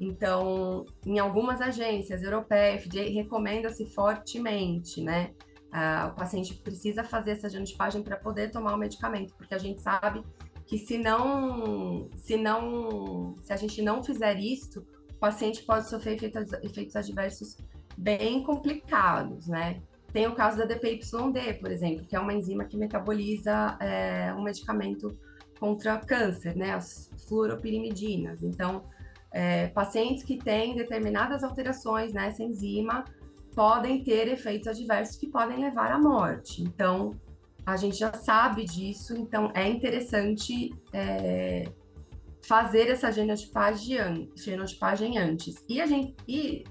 Então, 0.00 0.86
em 1.04 1.18
algumas 1.18 1.60
agências 1.60 2.22
europeias, 2.22 2.84
FDA 2.84 3.02
recomenda-se 3.12 3.84
fortemente, 3.92 5.02
né? 5.02 5.32
Ah, 5.70 6.10
o 6.10 6.18
paciente 6.18 6.54
precisa 6.54 7.04
fazer 7.04 7.32
essa 7.32 7.50
genotipagem 7.50 8.02
para 8.02 8.16
poder 8.16 8.50
tomar 8.50 8.74
o 8.74 8.78
medicamento, 8.78 9.34
porque 9.36 9.54
a 9.54 9.58
gente 9.58 9.82
sabe 9.82 10.22
que 10.68 10.76
se 10.76 10.98
não, 10.98 12.10
se 12.14 12.36
não, 12.36 13.34
se 13.42 13.52
a 13.54 13.56
gente 13.56 13.80
não 13.80 14.04
fizer 14.04 14.38
isso, 14.38 14.86
o 15.10 15.14
paciente 15.18 15.62
pode 15.62 15.88
sofrer 15.88 16.16
efeitos, 16.16 16.52
efeitos 16.62 16.94
adversos 16.94 17.56
bem 17.96 18.42
complicados, 18.42 19.48
né? 19.48 19.80
Tem 20.12 20.26
o 20.26 20.34
caso 20.34 20.58
da 20.58 20.66
DPYD, 20.66 21.54
por 21.58 21.72
exemplo, 21.72 22.04
que 22.06 22.14
é 22.14 22.20
uma 22.20 22.34
enzima 22.34 22.66
que 22.66 22.76
metaboliza 22.76 23.78
é, 23.80 24.32
um 24.34 24.42
medicamento 24.42 25.18
contra 25.58 25.96
câncer, 25.98 26.54
né? 26.54 26.72
As 26.72 27.10
fluoropirimidinas. 27.26 28.42
Então, 28.42 28.84
é, 29.32 29.68
pacientes 29.68 30.22
que 30.22 30.36
têm 30.36 30.76
determinadas 30.76 31.42
alterações 31.42 32.12
nessa 32.12 32.42
enzima 32.42 33.04
podem 33.54 34.04
ter 34.04 34.28
efeitos 34.28 34.68
adversos 34.68 35.16
que 35.16 35.28
podem 35.28 35.58
levar 35.58 35.90
à 35.90 35.98
morte. 35.98 36.62
Então, 36.62 37.18
a 37.68 37.76
gente 37.76 37.98
já 37.98 38.10
sabe 38.14 38.64
disso, 38.64 39.14
então 39.14 39.52
é 39.54 39.68
interessante 39.68 40.74
é, 40.90 41.70
fazer 42.42 42.88
essa 42.88 43.12
genotipagem, 43.12 44.32
genotipagem 44.34 45.18
antes. 45.18 45.62
E 45.68 45.78
a 45.78 45.84
gente 45.84 46.16
e 46.26 46.64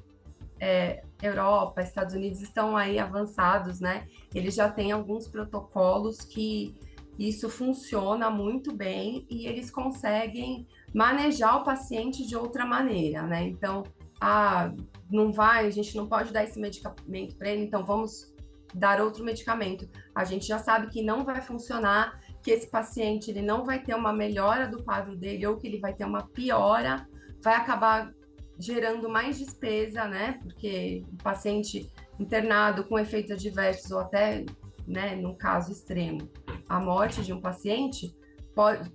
é, 0.59 1.03
Europa, 1.21 1.83
Estados 1.83 2.15
Unidos 2.15 2.41
estão 2.41 2.75
aí 2.75 2.97
avançados, 2.97 3.79
né? 3.79 4.07
Eles 4.33 4.55
já 4.55 4.71
têm 4.71 4.91
alguns 4.91 5.27
protocolos 5.27 6.21
que 6.21 6.73
isso 7.19 7.47
funciona 7.47 8.31
muito 8.31 8.75
bem 8.75 9.23
e 9.29 9.45
eles 9.45 9.69
conseguem 9.69 10.65
manejar 10.95 11.57
o 11.57 11.63
paciente 11.63 12.25
de 12.25 12.35
outra 12.35 12.65
maneira, 12.65 13.21
né? 13.21 13.43
Então, 13.43 13.83
ah, 14.19 14.73
não 15.11 15.31
vai, 15.31 15.67
a 15.67 15.71
gente 15.71 15.95
não 15.95 16.07
pode 16.07 16.33
dar 16.33 16.43
esse 16.43 16.59
medicamento 16.59 17.35
para 17.35 17.51
ele, 17.51 17.65
então 17.65 17.85
vamos 17.85 18.35
dar 18.77 19.01
outro 19.01 19.23
medicamento. 19.23 19.89
A 20.13 20.23
gente 20.23 20.45
já 20.45 20.59
sabe 20.59 20.87
que 20.87 21.01
não 21.01 21.25
vai 21.25 21.41
funcionar, 21.41 22.19
que 22.41 22.51
esse 22.51 22.69
paciente 22.69 23.29
ele 23.29 23.41
não 23.41 23.65
vai 23.65 23.83
ter 23.83 23.95
uma 23.95 24.13
melhora 24.13 24.67
do 24.67 24.83
quadro 24.83 25.15
dele 25.15 25.45
ou 25.45 25.57
que 25.57 25.67
ele 25.67 25.79
vai 25.79 25.93
ter 25.93 26.05
uma 26.05 26.27
piora, 26.27 27.07
vai 27.41 27.55
acabar 27.55 28.11
gerando 28.59 29.09
mais 29.09 29.37
despesa, 29.37 30.05
né? 30.05 30.39
Porque 30.41 31.03
o 31.11 31.23
paciente 31.23 31.91
internado 32.19 32.83
com 32.83 32.97
efeitos 32.97 33.31
adversos 33.31 33.91
ou 33.91 33.99
até, 33.99 34.45
né, 34.87 35.15
num 35.15 35.35
caso 35.35 35.71
extremo, 35.71 36.29
a 36.67 36.79
morte 36.79 37.21
de 37.23 37.31
um 37.31 37.39
paciente, 37.39 38.15
pode, 38.55 38.91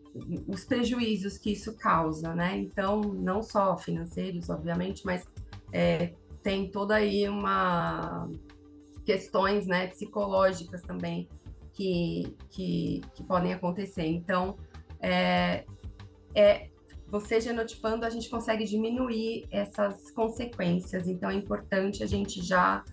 os 0.48 0.64
prejuízos 0.64 1.38
que 1.38 1.52
isso 1.52 1.76
causa, 1.76 2.34
né? 2.34 2.56
Então, 2.58 3.00
não 3.00 3.42
só 3.42 3.76
financeiros, 3.76 4.50
obviamente, 4.50 5.06
mas 5.06 5.24
é, 5.72 6.14
tem 6.42 6.68
toda 6.68 6.96
aí 6.96 7.28
uma 7.28 8.28
questões 9.04 9.66
né, 9.66 9.88
psicológicas 9.88 10.82
também 10.82 11.28
que, 11.72 12.36
que, 12.50 13.00
que 13.14 13.22
podem 13.24 13.52
acontecer. 13.52 14.06
Então, 14.06 14.56
é, 15.00 15.64
é, 16.34 16.68
você 17.08 17.40
genotipando, 17.40 18.06
a 18.06 18.10
gente 18.10 18.28
consegue 18.28 18.64
diminuir 18.64 19.46
essas 19.50 20.10
consequências. 20.10 21.06
Então, 21.06 21.30
é 21.30 21.34
importante 21.34 22.02
a 22.02 22.06
gente 22.06 22.42
já 22.42 22.84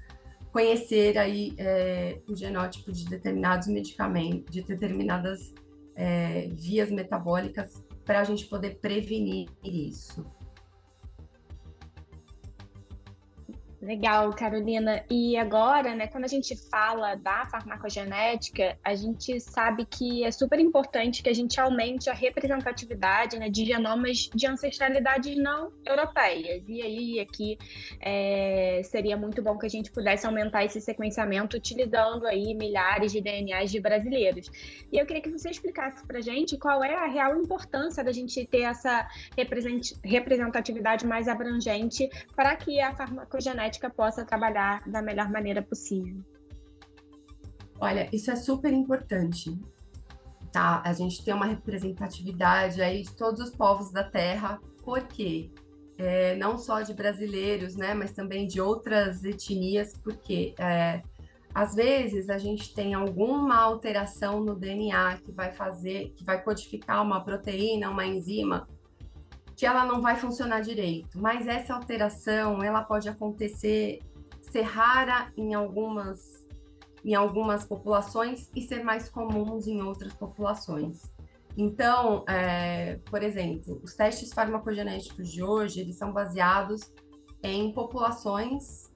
conhecer 0.52 1.17
aí 1.17 1.54
é, 1.58 2.19
o 2.28 2.36
genótipo 2.36 2.91
de 2.91 3.06
determinados 3.06 3.67
medicamentos, 3.67 4.52
de 4.52 4.63
determinadas 4.63 5.54
é, 5.95 6.50
vias 6.52 6.89
metabólicas, 6.89 7.86
para 8.04 8.22
a 8.22 8.24
gente 8.24 8.48
poder 8.48 8.80
prevenir 8.80 9.48
isso. 9.63 10.26
Legal, 13.82 14.34
Carolina. 14.34 15.06
E 15.10 15.38
agora, 15.38 15.96
né, 15.96 16.08
quando 16.08 16.26
a 16.26 16.28
gente 16.28 16.54
fala 16.70 17.15
da 17.15 17.46
farmacogenética, 17.46 18.78
a 18.84 18.94
gente 18.94 19.39
sabe 19.39 19.86
que 19.86 20.26
é 20.26 20.32
super 20.32 20.60
importante 20.60 21.24
que 21.24 21.30
a 21.30 21.34
gente 21.34 21.60
aumente 21.62 22.10
a 22.10 22.13
representatividade 22.13 23.39
né, 23.39 23.50
de 23.50 23.65
genomas 23.65 24.30
de 24.36 24.48
ancestralidades 24.48 25.38
não 25.38 25.72
europeias. 25.86 26.62
E 26.68 26.82
aí, 26.82 27.20
aqui, 27.22 27.58
é, 28.02 28.82
seria 28.84 29.15
muito 29.15 29.42
bom 29.42 29.58
que 29.58 29.65
a 29.65 29.70
gente 29.70 29.92
pudesse 29.92 30.28
aumentar 30.28 30.65
esse 30.65 30.82
sequenciamento 30.82 31.56
utilizando 31.56 32.28
aí 32.28 32.54
milhares 32.54 33.13
de 33.13 33.22
DNAs 33.22 33.72
de 33.72 33.80
brasileiros. 33.80 34.52
E 34.92 34.98
eu 34.98 35.06
queria 35.06 35.22
que 35.22 35.32
você 35.32 35.50
explicasse 35.50 36.06
para 36.06 36.20
gente 36.20 36.58
qual 36.58 36.84
é 36.84 36.96
a 36.96 37.08
real 37.08 37.38
importância 37.38 38.04
da 38.04 38.12
gente 38.12 38.46
ter 38.46 38.63
essa 38.63 39.08
representatividade 40.04 41.08
mais 41.08 41.30
abrangente 41.30 42.10
para 42.36 42.58
que 42.58 42.82
a 42.82 42.94
farmacogenética 42.94 43.69
possa 43.90 44.26
trabalhar 44.26 44.82
da 44.90 45.02
melhor 45.02 45.30
maneira 45.30 45.62
possível. 45.62 46.24
Olha, 47.80 48.10
isso 48.12 48.32
é 48.32 48.36
super 48.36 48.74
importante, 48.74 49.58
tá? 50.52 50.82
A 50.84 50.94
gente 50.94 51.24
tem 51.24 51.34
uma 51.34 51.46
representatividade 51.46 52.82
aí 52.82 53.04
de 53.04 53.16
todos 53.16 53.40
os 53.42 53.52
povos 53.52 53.92
da 53.92 54.04
Terra, 54.04 54.60
porque 54.84 55.52
é, 55.98 56.36
não 56.36 56.58
só 56.58 56.82
de 56.82 56.94
brasileiros, 56.94 57.76
né, 57.76 57.94
mas 57.94 58.12
também 58.12 58.48
de 58.48 58.60
outras 58.62 59.24
etnias, 59.24 59.94
porque 60.02 60.56
é, 60.58 61.02
às 61.54 61.76
vezes 61.76 62.30
a 62.30 62.38
gente 62.38 62.74
tem 62.74 62.94
alguma 62.94 63.58
alteração 63.58 64.42
no 64.42 64.56
DNA 64.56 65.18
que 65.18 65.32
vai 65.32 65.52
fazer, 65.52 66.14
que 66.16 66.24
vai 66.24 66.42
codificar 66.42 67.04
uma 67.04 67.24
proteína, 67.24 67.90
uma 67.90 68.06
enzima, 68.06 68.68
que 69.60 69.65
ela 69.65 69.84
não 69.84 70.00
vai 70.00 70.15
funcionar 70.15 70.62
direito. 70.62 71.19
Mas 71.19 71.45
essa 71.45 71.74
alteração, 71.74 72.63
ela 72.63 72.82
pode 72.82 73.10
acontecer, 73.10 74.00
ser 74.39 74.62
rara 74.62 75.34
em 75.36 75.54
algumas, 75.54 76.48
em 77.04 77.13
algumas 77.13 77.65
populações 77.65 78.50
e 78.56 78.62
ser 78.62 78.86
mais 78.86 79.10
comuns 79.10 79.67
em 79.67 79.82
outras 79.82 80.13
populações. 80.13 81.02
Então, 81.58 82.24
é, 82.26 83.00
por 83.10 83.22
exemplo, 83.22 83.82
os 83.84 83.93
testes 83.95 84.32
farmacogenéticos 84.32 85.30
de 85.30 85.43
hoje, 85.43 85.82
eles 85.82 85.98
são 85.98 86.13
baseados 86.13 86.93
em 87.43 87.74
populações 87.74 88.89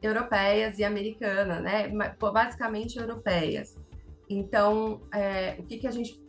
europeias 0.00 0.78
e 0.78 0.84
americanas, 0.84 1.60
né? 1.60 1.90
Basicamente 2.20 3.00
europeias. 3.00 3.74
Então, 4.30 5.00
é, 5.12 5.56
o 5.58 5.64
que, 5.64 5.78
que 5.78 5.88
a 5.88 5.90
gente 5.90 6.22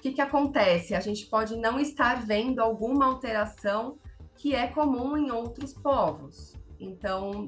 o 0.00 0.02
que, 0.02 0.12
que 0.12 0.20
acontece? 0.22 0.94
A 0.94 1.00
gente 1.00 1.26
pode 1.26 1.56
não 1.56 1.78
estar 1.78 2.24
vendo 2.24 2.60
alguma 2.60 3.04
alteração 3.04 3.98
que 4.34 4.54
é 4.54 4.66
comum 4.66 5.14
em 5.14 5.30
outros 5.30 5.74
povos. 5.74 6.54
Então, 6.80 7.46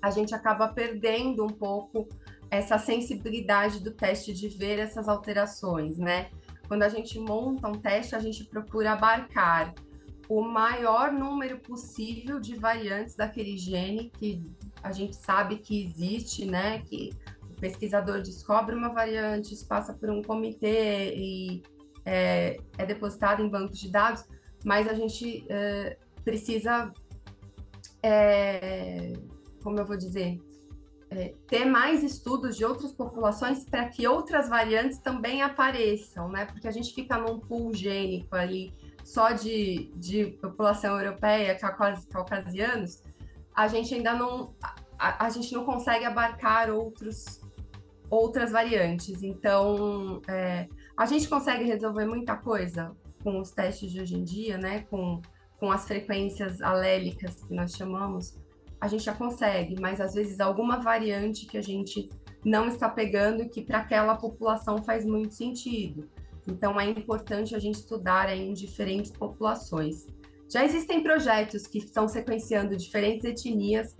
a 0.00 0.08
gente 0.12 0.32
acaba 0.32 0.68
perdendo 0.68 1.42
um 1.42 1.48
pouco 1.48 2.08
essa 2.48 2.78
sensibilidade 2.78 3.80
do 3.80 3.90
teste 3.90 4.32
de 4.32 4.48
ver 4.48 4.78
essas 4.78 5.08
alterações, 5.08 5.98
né? 5.98 6.30
Quando 6.68 6.84
a 6.84 6.88
gente 6.88 7.18
monta 7.18 7.66
um 7.66 7.74
teste, 7.74 8.14
a 8.14 8.20
gente 8.20 8.44
procura 8.44 8.92
abarcar 8.92 9.74
o 10.28 10.42
maior 10.42 11.10
número 11.10 11.58
possível 11.58 12.38
de 12.38 12.54
variantes 12.54 13.16
daquele 13.16 13.58
gene 13.58 14.12
que 14.16 14.40
a 14.84 14.92
gente 14.92 15.16
sabe 15.16 15.56
que 15.56 15.82
existe, 15.84 16.44
né? 16.44 16.78
Que 16.82 17.10
pesquisador 17.60 18.20
descobre 18.20 18.74
uma 18.74 18.90
variante, 18.90 19.54
isso 19.54 19.66
passa 19.66 19.92
por 19.94 20.10
um 20.10 20.22
comitê 20.22 21.14
e 21.14 21.62
é, 22.04 22.58
é 22.78 22.86
depositado 22.86 23.42
em 23.42 23.48
bancos 23.48 23.78
de 23.78 23.90
dados, 23.90 24.24
mas 24.64 24.88
a 24.88 24.94
gente 24.94 25.44
é, 25.48 25.96
precisa, 26.24 26.92
é, 28.02 29.12
como 29.62 29.78
eu 29.78 29.86
vou 29.86 29.96
dizer, 29.96 30.38
é, 31.10 31.34
ter 31.46 31.64
mais 31.64 32.02
estudos 32.02 32.56
de 32.56 32.64
outras 32.64 32.92
populações 32.92 33.64
para 33.64 33.88
que 33.88 34.06
outras 34.06 34.48
variantes 34.48 34.98
também 34.98 35.42
apareçam, 35.42 36.28
né? 36.28 36.46
Porque 36.46 36.66
a 36.66 36.70
gente 36.72 36.92
fica 36.92 37.16
num 37.16 37.38
pool 37.38 37.72
gênico 37.72 38.34
ali 38.34 38.72
só 39.04 39.30
de, 39.30 39.92
de 39.94 40.26
população 40.42 40.98
europeia, 40.98 41.56
caucasianos, 42.10 43.02
a 43.54 43.68
gente 43.68 43.94
ainda 43.94 44.14
não 44.14 44.52
a, 44.98 45.26
a 45.26 45.30
gente 45.30 45.52
não 45.54 45.64
consegue 45.64 46.04
abarcar 46.04 46.70
outros 46.70 47.40
outras 48.10 48.50
variantes. 48.50 49.22
Então, 49.22 50.20
é, 50.28 50.68
a 50.96 51.06
gente 51.06 51.28
consegue 51.28 51.64
resolver 51.64 52.06
muita 52.06 52.36
coisa 52.36 52.96
com 53.22 53.40
os 53.40 53.50
testes 53.50 53.90
de 53.90 54.00
hoje 54.00 54.16
em 54.16 54.24
dia, 54.24 54.56
né? 54.58 54.80
Com, 54.90 55.20
com 55.58 55.70
as 55.70 55.86
frequências 55.86 56.60
alélicas 56.60 57.42
que 57.42 57.54
nós 57.54 57.72
chamamos. 57.72 58.38
A 58.80 58.88
gente 58.88 59.04
já 59.04 59.14
consegue, 59.14 59.76
mas 59.80 60.00
às 60.00 60.14
vezes 60.14 60.38
alguma 60.38 60.78
variante 60.78 61.46
que 61.46 61.56
a 61.56 61.62
gente 61.62 62.08
não 62.44 62.68
está 62.68 62.88
pegando 62.88 63.42
e 63.42 63.48
que 63.48 63.62
para 63.62 63.78
aquela 63.78 64.14
população 64.16 64.82
faz 64.84 65.04
muito 65.04 65.34
sentido. 65.34 66.08
Então 66.46 66.78
é 66.78 66.88
importante 66.88 67.56
a 67.56 67.58
gente 67.58 67.76
estudar 67.76 68.32
em 68.34 68.52
diferentes 68.52 69.10
populações. 69.10 70.06
Já 70.48 70.64
existem 70.64 71.02
projetos 71.02 71.66
que 71.66 71.78
estão 71.78 72.06
sequenciando 72.06 72.76
diferentes 72.76 73.24
etnias 73.24 73.96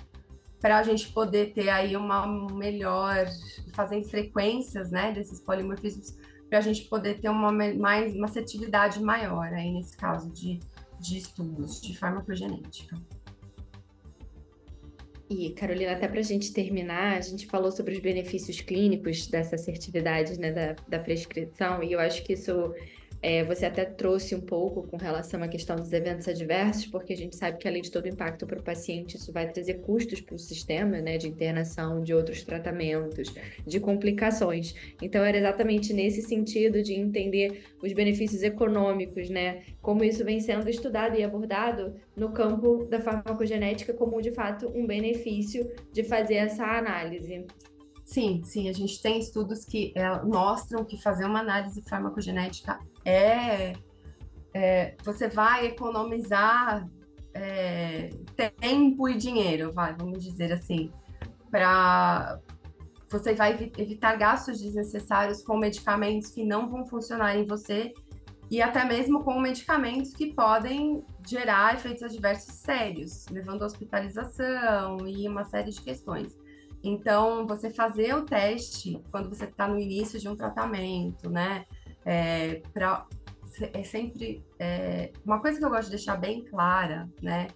para 0.66 0.78
a 0.78 0.82
gente 0.82 1.12
poder 1.12 1.52
ter 1.52 1.68
aí 1.68 1.96
uma 1.96 2.26
melhor, 2.52 3.24
fazendo 3.72 4.04
frequências, 4.08 4.90
né, 4.90 5.12
desses 5.12 5.38
polimorfismos, 5.38 6.16
para 6.48 6.58
a 6.58 6.60
gente 6.60 6.82
poder 6.88 7.20
ter 7.20 7.28
uma 7.28 7.52
mais 7.52 8.12
uma 8.16 8.26
assertividade 8.26 9.00
maior 9.00 9.46
aí 9.52 9.70
nesse 9.70 9.96
caso 9.96 10.28
de, 10.32 10.58
de 10.98 11.18
estudos 11.18 11.80
de 11.80 11.96
farmacogenética. 11.96 12.96
E, 15.30 15.50
Carolina, 15.50 15.92
até 15.92 16.08
para 16.08 16.18
a 16.18 16.24
gente 16.24 16.52
terminar, 16.52 17.16
a 17.16 17.20
gente 17.20 17.46
falou 17.46 17.70
sobre 17.70 17.94
os 17.94 18.00
benefícios 18.00 18.60
clínicos 18.60 19.28
dessa 19.28 19.54
assertividade 19.54 20.36
né, 20.36 20.50
da, 20.50 20.74
da 20.88 20.98
prescrição, 20.98 21.80
e 21.80 21.92
eu 21.92 22.00
acho 22.00 22.24
que 22.24 22.32
isso 22.32 22.74
é, 23.22 23.44
você 23.44 23.66
até 23.66 23.84
trouxe 23.84 24.34
um 24.34 24.40
pouco 24.40 24.82
com 24.86 24.96
relação 24.96 25.42
à 25.42 25.48
questão 25.48 25.76
dos 25.76 25.92
eventos 25.92 26.28
adversos, 26.28 26.86
porque 26.86 27.12
a 27.12 27.16
gente 27.16 27.36
sabe 27.36 27.58
que 27.58 27.66
além 27.66 27.82
de 27.82 27.90
todo 27.90 28.04
o 28.04 28.08
impacto 28.08 28.46
para 28.46 28.58
o 28.58 28.62
paciente, 28.62 29.16
isso 29.16 29.32
vai 29.32 29.50
trazer 29.50 29.74
custos 29.80 30.20
para 30.20 30.34
o 30.34 30.38
sistema, 30.38 31.00
né, 31.00 31.18
de 31.18 31.28
internação, 31.28 32.02
de 32.02 32.14
outros 32.14 32.42
tratamentos, 32.42 33.32
de 33.66 33.80
complicações. 33.80 34.74
Então 35.02 35.24
era 35.24 35.38
exatamente 35.38 35.92
nesse 35.92 36.22
sentido 36.22 36.82
de 36.82 36.94
entender 36.94 37.64
os 37.82 37.92
benefícios 37.92 38.42
econômicos, 38.42 39.30
né, 39.30 39.62
como 39.80 40.04
isso 40.04 40.24
vem 40.24 40.40
sendo 40.40 40.68
estudado 40.68 41.16
e 41.16 41.24
abordado 41.24 41.94
no 42.16 42.30
campo 42.32 42.84
da 42.84 43.00
farmacogenética 43.00 43.92
como 43.92 44.20
de 44.20 44.32
fato 44.32 44.68
um 44.74 44.86
benefício 44.86 45.70
de 45.92 46.04
fazer 46.04 46.34
essa 46.34 46.64
análise. 46.64 47.44
Sim, 48.04 48.40
sim, 48.44 48.68
a 48.68 48.72
gente 48.72 49.02
tem 49.02 49.18
estudos 49.18 49.64
que 49.64 49.92
é, 49.96 50.22
mostram 50.22 50.84
que 50.84 50.96
fazer 51.02 51.24
uma 51.24 51.40
análise 51.40 51.82
farmacogenética 51.82 52.78
é, 53.06 53.72
é 54.52 54.96
você 55.04 55.28
vai 55.28 55.66
economizar 55.66 56.88
é, 57.32 58.10
tempo 58.60 59.08
e 59.08 59.16
dinheiro, 59.16 59.72
vai, 59.72 59.94
vamos 59.94 60.22
dizer 60.24 60.52
assim, 60.52 60.90
para 61.50 62.40
você 63.08 63.34
vai 63.34 63.70
evitar 63.78 64.16
gastos 64.16 64.60
desnecessários 64.60 65.42
com 65.42 65.56
medicamentos 65.56 66.30
que 66.30 66.44
não 66.44 66.68
vão 66.68 66.84
funcionar 66.84 67.36
em 67.36 67.46
você 67.46 67.94
e 68.50 68.60
até 68.60 68.84
mesmo 68.84 69.22
com 69.22 69.40
medicamentos 69.40 70.12
que 70.12 70.32
podem 70.32 71.04
gerar 71.26 71.74
efeitos 71.74 72.02
adversos 72.02 72.54
sérios, 72.54 73.26
levando 73.30 73.62
à 73.62 73.66
hospitalização 73.66 74.98
e 75.06 75.28
uma 75.28 75.44
série 75.44 75.70
de 75.70 75.80
questões. 75.80 76.36
Então, 76.82 77.46
você 77.46 77.70
fazer 77.70 78.14
o 78.14 78.24
teste 78.24 79.02
quando 79.10 79.28
você 79.28 79.44
está 79.44 79.66
no 79.66 79.78
início 79.78 80.20
de 80.20 80.28
um 80.28 80.36
tratamento, 80.36 81.28
né? 81.28 81.64
É, 82.06 82.62
pra, 82.72 83.06
é 83.72 83.82
sempre 83.82 84.44
é, 84.58 85.12
uma 85.24 85.40
coisa 85.40 85.58
que 85.58 85.64
eu 85.64 85.70
gosto 85.70 85.86
de 85.86 85.96
deixar 85.96 86.16
bem 86.16 86.44
clara, 86.44 87.08
né? 87.20 87.48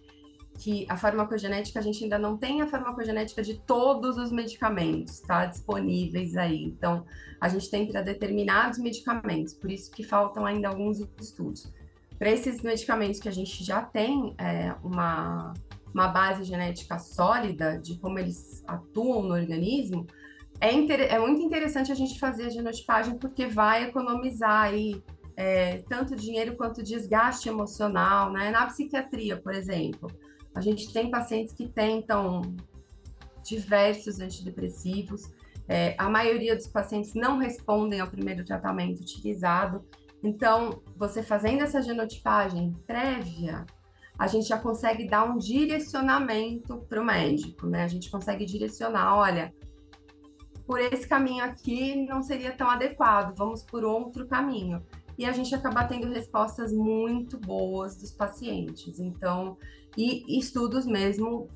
Que 0.59 0.85
a 0.89 0.97
farmacogenética, 0.97 1.79
a 1.79 1.83
gente 1.83 2.03
ainda 2.03 2.19
não 2.19 2.37
tem 2.37 2.61
a 2.61 2.67
farmacogenética 2.67 3.43
de 3.43 3.59
todos 3.61 4.19
os 4.19 4.33
medicamentos, 4.33 5.21
tá? 5.21 5.47
Disponíveis 5.47 6.37
aí. 6.37 6.65
Então, 6.65 7.07
a 7.41 7.49
gente 7.49 7.71
tem 7.71 7.87
para 7.87 8.03
determinados 8.03 8.79
medicamentos, 8.79 9.55
por 9.55 9.71
isso 9.71 9.91
que 9.91 10.03
faltam 10.03 10.45
ainda 10.45 10.69
alguns 10.69 10.99
estudos. 11.21 11.73
Para 12.19 12.31
esses 12.31 12.61
medicamentos 12.61 13.21
que 13.21 13.29
a 13.29 13.33
gente 13.33 13.65
já 13.65 13.81
tem 13.81 14.35
é, 14.37 14.75
uma 14.83 15.55
uma 15.95 16.09
base 16.09 16.45
genética 16.45 16.99
sólida 16.99 17.79
de 17.79 17.99
como 17.99 18.19
eles 18.19 18.63
atuam 18.67 19.23
no 19.23 19.35
organismo, 19.35 20.07
é, 20.61 21.15
é 21.15 21.19
muito 21.19 21.41
interessante 21.41 21.91
a 21.91 21.95
gente 21.95 22.19
fazer 22.19 22.47
a 22.47 22.51
genotipagem 22.51 23.17
porque 23.19 23.47
vai 23.47 23.85
economizar 23.85 24.65
aí 24.65 25.03
é, 25.37 25.79
tanto 25.89 26.15
dinheiro 26.15 26.55
quanto 26.57 26.83
desgaste 26.83 27.49
emocional, 27.49 28.31
né? 28.31 28.51
Na 28.51 28.67
psiquiatria, 28.67 29.41
por 29.41 29.55
exemplo, 29.55 30.11
a 30.55 30.61
gente 30.61 30.93
tem 30.93 31.11
pacientes 31.11 31.55
que 31.55 31.67
tentam 31.67 32.43
diversos 33.43 34.21
antidepressivos, 34.21 35.31
é, 35.67 35.95
a 35.97 36.11
maioria 36.11 36.57
dos 36.57 36.67
pacientes 36.67 37.15
não 37.15 37.39
respondem 37.39 38.01
ao 38.01 38.09
primeiro 38.09 38.45
tratamento 38.45 39.01
utilizado. 39.01 39.85
Então, 40.23 40.83
você 40.97 41.23
fazendo 41.23 41.63
essa 41.63 41.81
genotipagem 41.81 42.75
prévia, 42.87 43.65
a 44.19 44.27
gente 44.27 44.49
já 44.49 44.59
consegue 44.59 45.09
dar 45.09 45.25
um 45.25 45.39
direcionamento 45.39 46.85
para 46.89 47.01
o 47.01 47.05
médico, 47.05 47.67
né? 47.67 47.85
A 47.85 47.89
gente 47.89 48.11
consegue 48.11 48.45
direcionar, 48.45 49.17
olha, 49.17 49.55
por 50.71 50.79
esse 50.81 51.05
caminho 51.05 51.43
aqui 51.43 52.07
não 52.07 52.23
seria 52.23 52.53
tão 52.53 52.71
adequado, 52.71 53.35
vamos 53.37 53.61
por 53.61 53.83
outro 53.83 54.25
caminho. 54.29 54.81
E 55.19 55.27
a 55.27 55.33
gente 55.33 55.53
acaba 55.53 55.83
tendo 55.83 56.07
respostas 56.07 56.73
muito 56.73 57.37
boas 57.37 57.97
dos 57.97 58.13
pacientes. 58.13 59.01
Então, 59.01 59.59
e 59.97 60.39
estudos 60.39 60.87
mesmo 60.87 61.49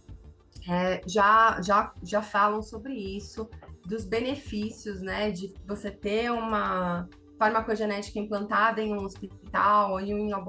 é, 0.69 1.01
já, 1.07 1.62
já, 1.62 1.95
já 2.03 2.23
falam 2.23 2.61
sobre 2.61 2.93
isso, 2.93 3.49
dos 3.87 4.05
benefícios, 4.05 5.01
né, 5.01 5.31
de 5.31 5.55
você 5.65 5.93
ter 5.93 6.33
uma 6.33 7.09
farmacogenética 7.39 8.19
implantada 8.19 8.83
em 8.83 8.93
um 8.93 9.05
hospital 9.05 9.93
ou 9.93 10.01
em 10.01 10.35
um, 10.35 10.45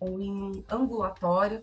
ou 0.00 0.20
em 0.20 0.32
um 0.32 0.64
ambulatório, 0.68 1.62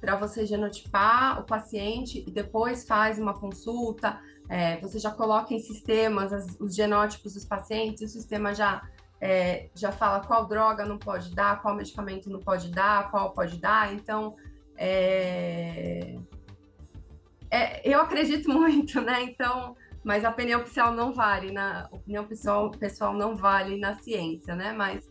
para 0.00 0.16
você 0.16 0.46
genotipar 0.46 1.40
o 1.40 1.44
paciente 1.44 2.24
e 2.26 2.30
depois 2.30 2.86
faz 2.86 3.18
uma 3.18 3.34
consulta, 3.34 4.18
é, 4.50 4.78
você 4.78 4.98
já 4.98 5.12
coloca 5.12 5.54
em 5.54 5.60
sistemas 5.60 6.32
as, 6.32 6.56
os 6.58 6.74
genótipos 6.74 7.34
dos 7.34 7.44
pacientes, 7.44 8.02
o 8.02 8.08
sistema 8.08 8.52
já, 8.52 8.82
é, 9.20 9.70
já 9.76 9.92
fala 9.92 10.26
qual 10.26 10.44
droga 10.44 10.84
não 10.84 10.98
pode 10.98 11.32
dar, 11.32 11.62
qual 11.62 11.76
medicamento 11.76 12.28
não 12.28 12.40
pode 12.40 12.68
dar, 12.72 13.12
qual 13.12 13.32
pode 13.32 13.60
dar. 13.60 13.94
Então, 13.94 14.34
é, 14.76 16.16
é 17.48 17.88
eu 17.88 18.00
acredito 18.00 18.50
muito, 18.52 19.00
né? 19.00 19.22
Então, 19.22 19.76
mas 20.02 20.24
a 20.24 20.30
opinião 20.30 20.62
oficial 20.62 20.92
não 20.92 21.12
vale, 21.12 21.52
na 21.52 21.88
opinião 21.92 22.26
pessoal, 22.26 22.72
pessoal 22.72 23.14
não 23.14 23.36
vale 23.36 23.78
na 23.78 24.00
ciência, 24.00 24.56
né? 24.56 24.72
Mas 24.72 25.08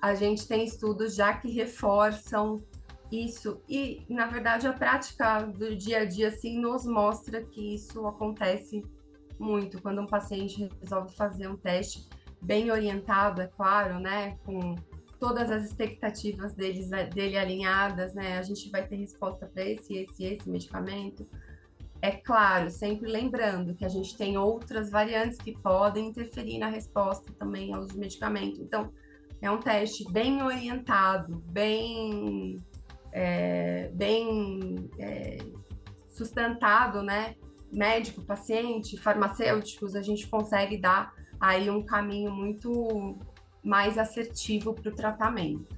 a 0.00 0.14
gente 0.14 0.48
tem 0.48 0.64
estudos 0.64 1.14
já 1.14 1.34
que 1.34 1.50
reforçam 1.50 2.62
isso. 3.10 3.62
E, 3.68 4.04
na 4.08 4.26
verdade, 4.26 4.66
a 4.66 4.72
prática 4.72 5.40
do 5.42 5.74
dia 5.76 6.00
a 6.00 6.04
dia, 6.04 6.28
assim, 6.28 6.58
nos 6.58 6.84
mostra 6.86 7.42
que 7.42 7.74
isso 7.74 8.06
acontece 8.06 8.82
muito 9.38 9.80
quando 9.80 10.00
um 10.00 10.06
paciente 10.06 10.68
resolve 10.80 11.14
fazer 11.14 11.48
um 11.48 11.56
teste 11.56 12.08
bem 12.40 12.70
orientado, 12.70 13.40
é 13.40 13.46
claro, 13.46 13.98
né? 13.98 14.36
Com 14.44 14.76
todas 15.18 15.50
as 15.50 15.64
expectativas 15.64 16.54
deles, 16.54 16.90
dele 17.14 17.36
alinhadas, 17.36 18.14
né? 18.14 18.38
A 18.38 18.42
gente 18.42 18.70
vai 18.70 18.86
ter 18.86 18.96
resposta 18.96 19.46
para 19.46 19.64
esse, 19.64 19.94
esse, 19.94 20.24
esse 20.24 20.48
medicamento. 20.48 21.26
É 22.00 22.12
claro, 22.12 22.70
sempre 22.70 23.10
lembrando 23.10 23.74
que 23.74 23.84
a 23.84 23.88
gente 23.88 24.16
tem 24.16 24.38
outras 24.38 24.88
variantes 24.88 25.38
que 25.38 25.52
podem 25.58 26.08
interferir 26.08 26.58
na 26.58 26.68
resposta 26.68 27.32
também 27.32 27.74
ao 27.74 27.80
uso 27.80 27.88
de 27.88 27.98
medicamento. 27.98 28.60
Então, 28.60 28.92
é 29.42 29.50
um 29.50 29.58
teste 29.58 30.04
bem 30.10 30.42
orientado, 30.42 31.42
bem 31.46 32.60
é, 33.12 33.90
bem 33.94 34.90
é, 34.98 35.38
sustentado, 36.08 37.02
né? 37.02 37.34
Médico, 37.70 38.22
paciente, 38.22 38.96
farmacêuticos, 38.96 39.94
a 39.94 40.02
gente 40.02 40.26
consegue 40.26 40.78
dar 40.78 41.12
aí 41.38 41.68
um 41.70 41.82
caminho 41.82 42.30
muito 42.30 43.18
mais 43.62 43.98
assertivo 43.98 44.72
para 44.72 44.90
o 44.90 44.94
tratamento. 44.94 45.76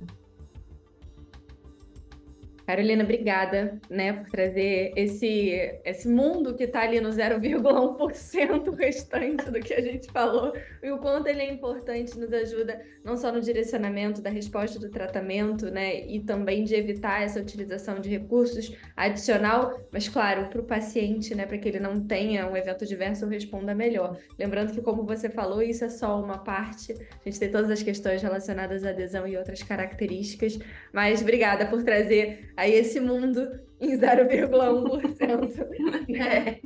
Carolina, 2.70 3.02
obrigada, 3.02 3.80
né, 3.90 4.12
por 4.12 4.30
trazer 4.30 4.92
esse, 4.94 5.80
esse 5.84 6.08
mundo 6.08 6.54
que 6.54 6.62
está 6.62 6.82
ali 6.82 7.00
no 7.00 7.08
0,1% 7.08 8.74
restante 8.78 9.50
do 9.50 9.58
que 9.58 9.74
a 9.74 9.80
gente 9.80 10.08
falou 10.12 10.52
e 10.80 10.88
o 10.92 10.98
quanto 10.98 11.26
ele 11.26 11.40
é 11.40 11.50
importante, 11.50 12.16
nos 12.16 12.32
ajuda 12.32 12.80
não 13.04 13.16
só 13.16 13.32
no 13.32 13.40
direcionamento 13.40 14.20
da 14.22 14.30
resposta 14.30 14.78
do 14.78 14.88
tratamento, 14.88 15.68
né, 15.68 16.06
e 16.06 16.20
também 16.20 16.62
de 16.62 16.76
evitar 16.76 17.22
essa 17.22 17.40
utilização 17.40 17.98
de 17.98 18.08
recursos 18.08 18.76
adicional, 18.96 19.80
mas 19.90 20.08
claro, 20.08 20.48
para 20.48 20.60
o 20.60 20.64
paciente, 20.64 21.34
né, 21.34 21.46
para 21.46 21.58
que 21.58 21.68
ele 21.68 21.80
não 21.80 22.00
tenha 22.00 22.46
um 22.46 22.56
evento 22.56 22.86
diverso 22.86 23.24
ou 23.24 23.30
responda 23.30 23.74
melhor. 23.74 24.16
Lembrando 24.38 24.72
que, 24.72 24.80
como 24.80 25.02
você 25.02 25.28
falou, 25.28 25.60
isso 25.60 25.84
é 25.84 25.88
só 25.88 26.22
uma 26.22 26.38
parte, 26.38 26.92
a 26.92 27.28
gente 27.28 27.40
tem 27.40 27.50
todas 27.50 27.70
as 27.70 27.82
questões 27.82 28.22
relacionadas 28.22 28.84
à 28.84 28.90
adesão 28.90 29.26
e 29.26 29.36
outras 29.36 29.60
características, 29.60 30.56
mas 30.92 31.20
obrigada 31.20 31.66
por 31.66 31.82
trazer 31.82 32.52
aí 32.60 32.74
esse 32.74 33.00
mundo 33.00 33.48
em 33.80 33.98
0,1%. 33.98 36.10
é. 36.14 36.60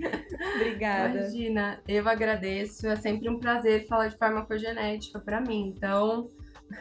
Obrigada. 0.56 1.18
Imagina, 1.18 1.80
eu 1.86 2.08
agradeço. 2.08 2.88
É 2.88 2.96
sempre 2.96 3.28
um 3.28 3.38
prazer 3.38 3.86
falar 3.86 4.08
de 4.08 4.16
farmacogenética 4.16 5.20
para 5.20 5.40
mim. 5.40 5.72
Então, 5.74 6.28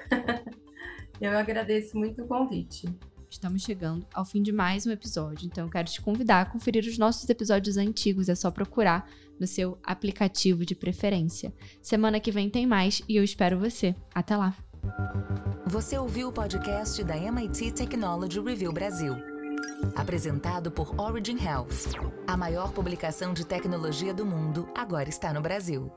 eu 1.21 1.37
agradeço 1.37 1.95
muito 1.95 2.23
o 2.23 2.27
convite. 2.27 2.89
Estamos 3.29 3.61
chegando 3.63 4.05
ao 4.13 4.25
fim 4.25 4.41
de 4.41 4.51
mais 4.51 4.85
um 4.85 4.91
episódio, 4.91 5.47
então 5.47 5.65
eu 5.65 5.71
quero 5.71 5.89
te 5.89 5.99
convidar 6.01 6.41
a 6.41 6.45
conferir 6.45 6.85
os 6.85 6.99
nossos 6.99 7.27
episódios 7.29 7.77
antigos. 7.77 8.29
É 8.29 8.35
só 8.35 8.49
procurar 8.49 9.07
no 9.39 9.45
seu 9.45 9.77
aplicativo 9.83 10.65
de 10.65 10.75
preferência. 10.75 11.53
Semana 11.81 12.19
que 12.19 12.31
vem 12.31 12.49
tem 12.49 12.65
mais 12.65 13.01
e 13.07 13.15
eu 13.15 13.23
espero 13.23 13.59
você. 13.59 13.95
Até 14.13 14.35
lá! 14.35 14.55
Você 15.65 15.97
ouviu 15.97 16.27
o 16.27 16.31
podcast 16.31 17.03
da 17.03 17.15
MIT 17.17 17.71
Technology 17.71 18.39
Review 18.39 18.71
Brasil. 18.71 19.15
Apresentado 19.95 20.71
por 20.71 20.93
Origin 20.99 21.37
Health. 21.43 21.95
A 22.27 22.37
maior 22.37 22.71
publicação 22.71 23.33
de 23.33 23.45
tecnologia 23.45 24.13
do 24.13 24.25
mundo 24.25 24.69
agora 24.75 25.09
está 25.09 25.33
no 25.33 25.41
Brasil. 25.41 25.91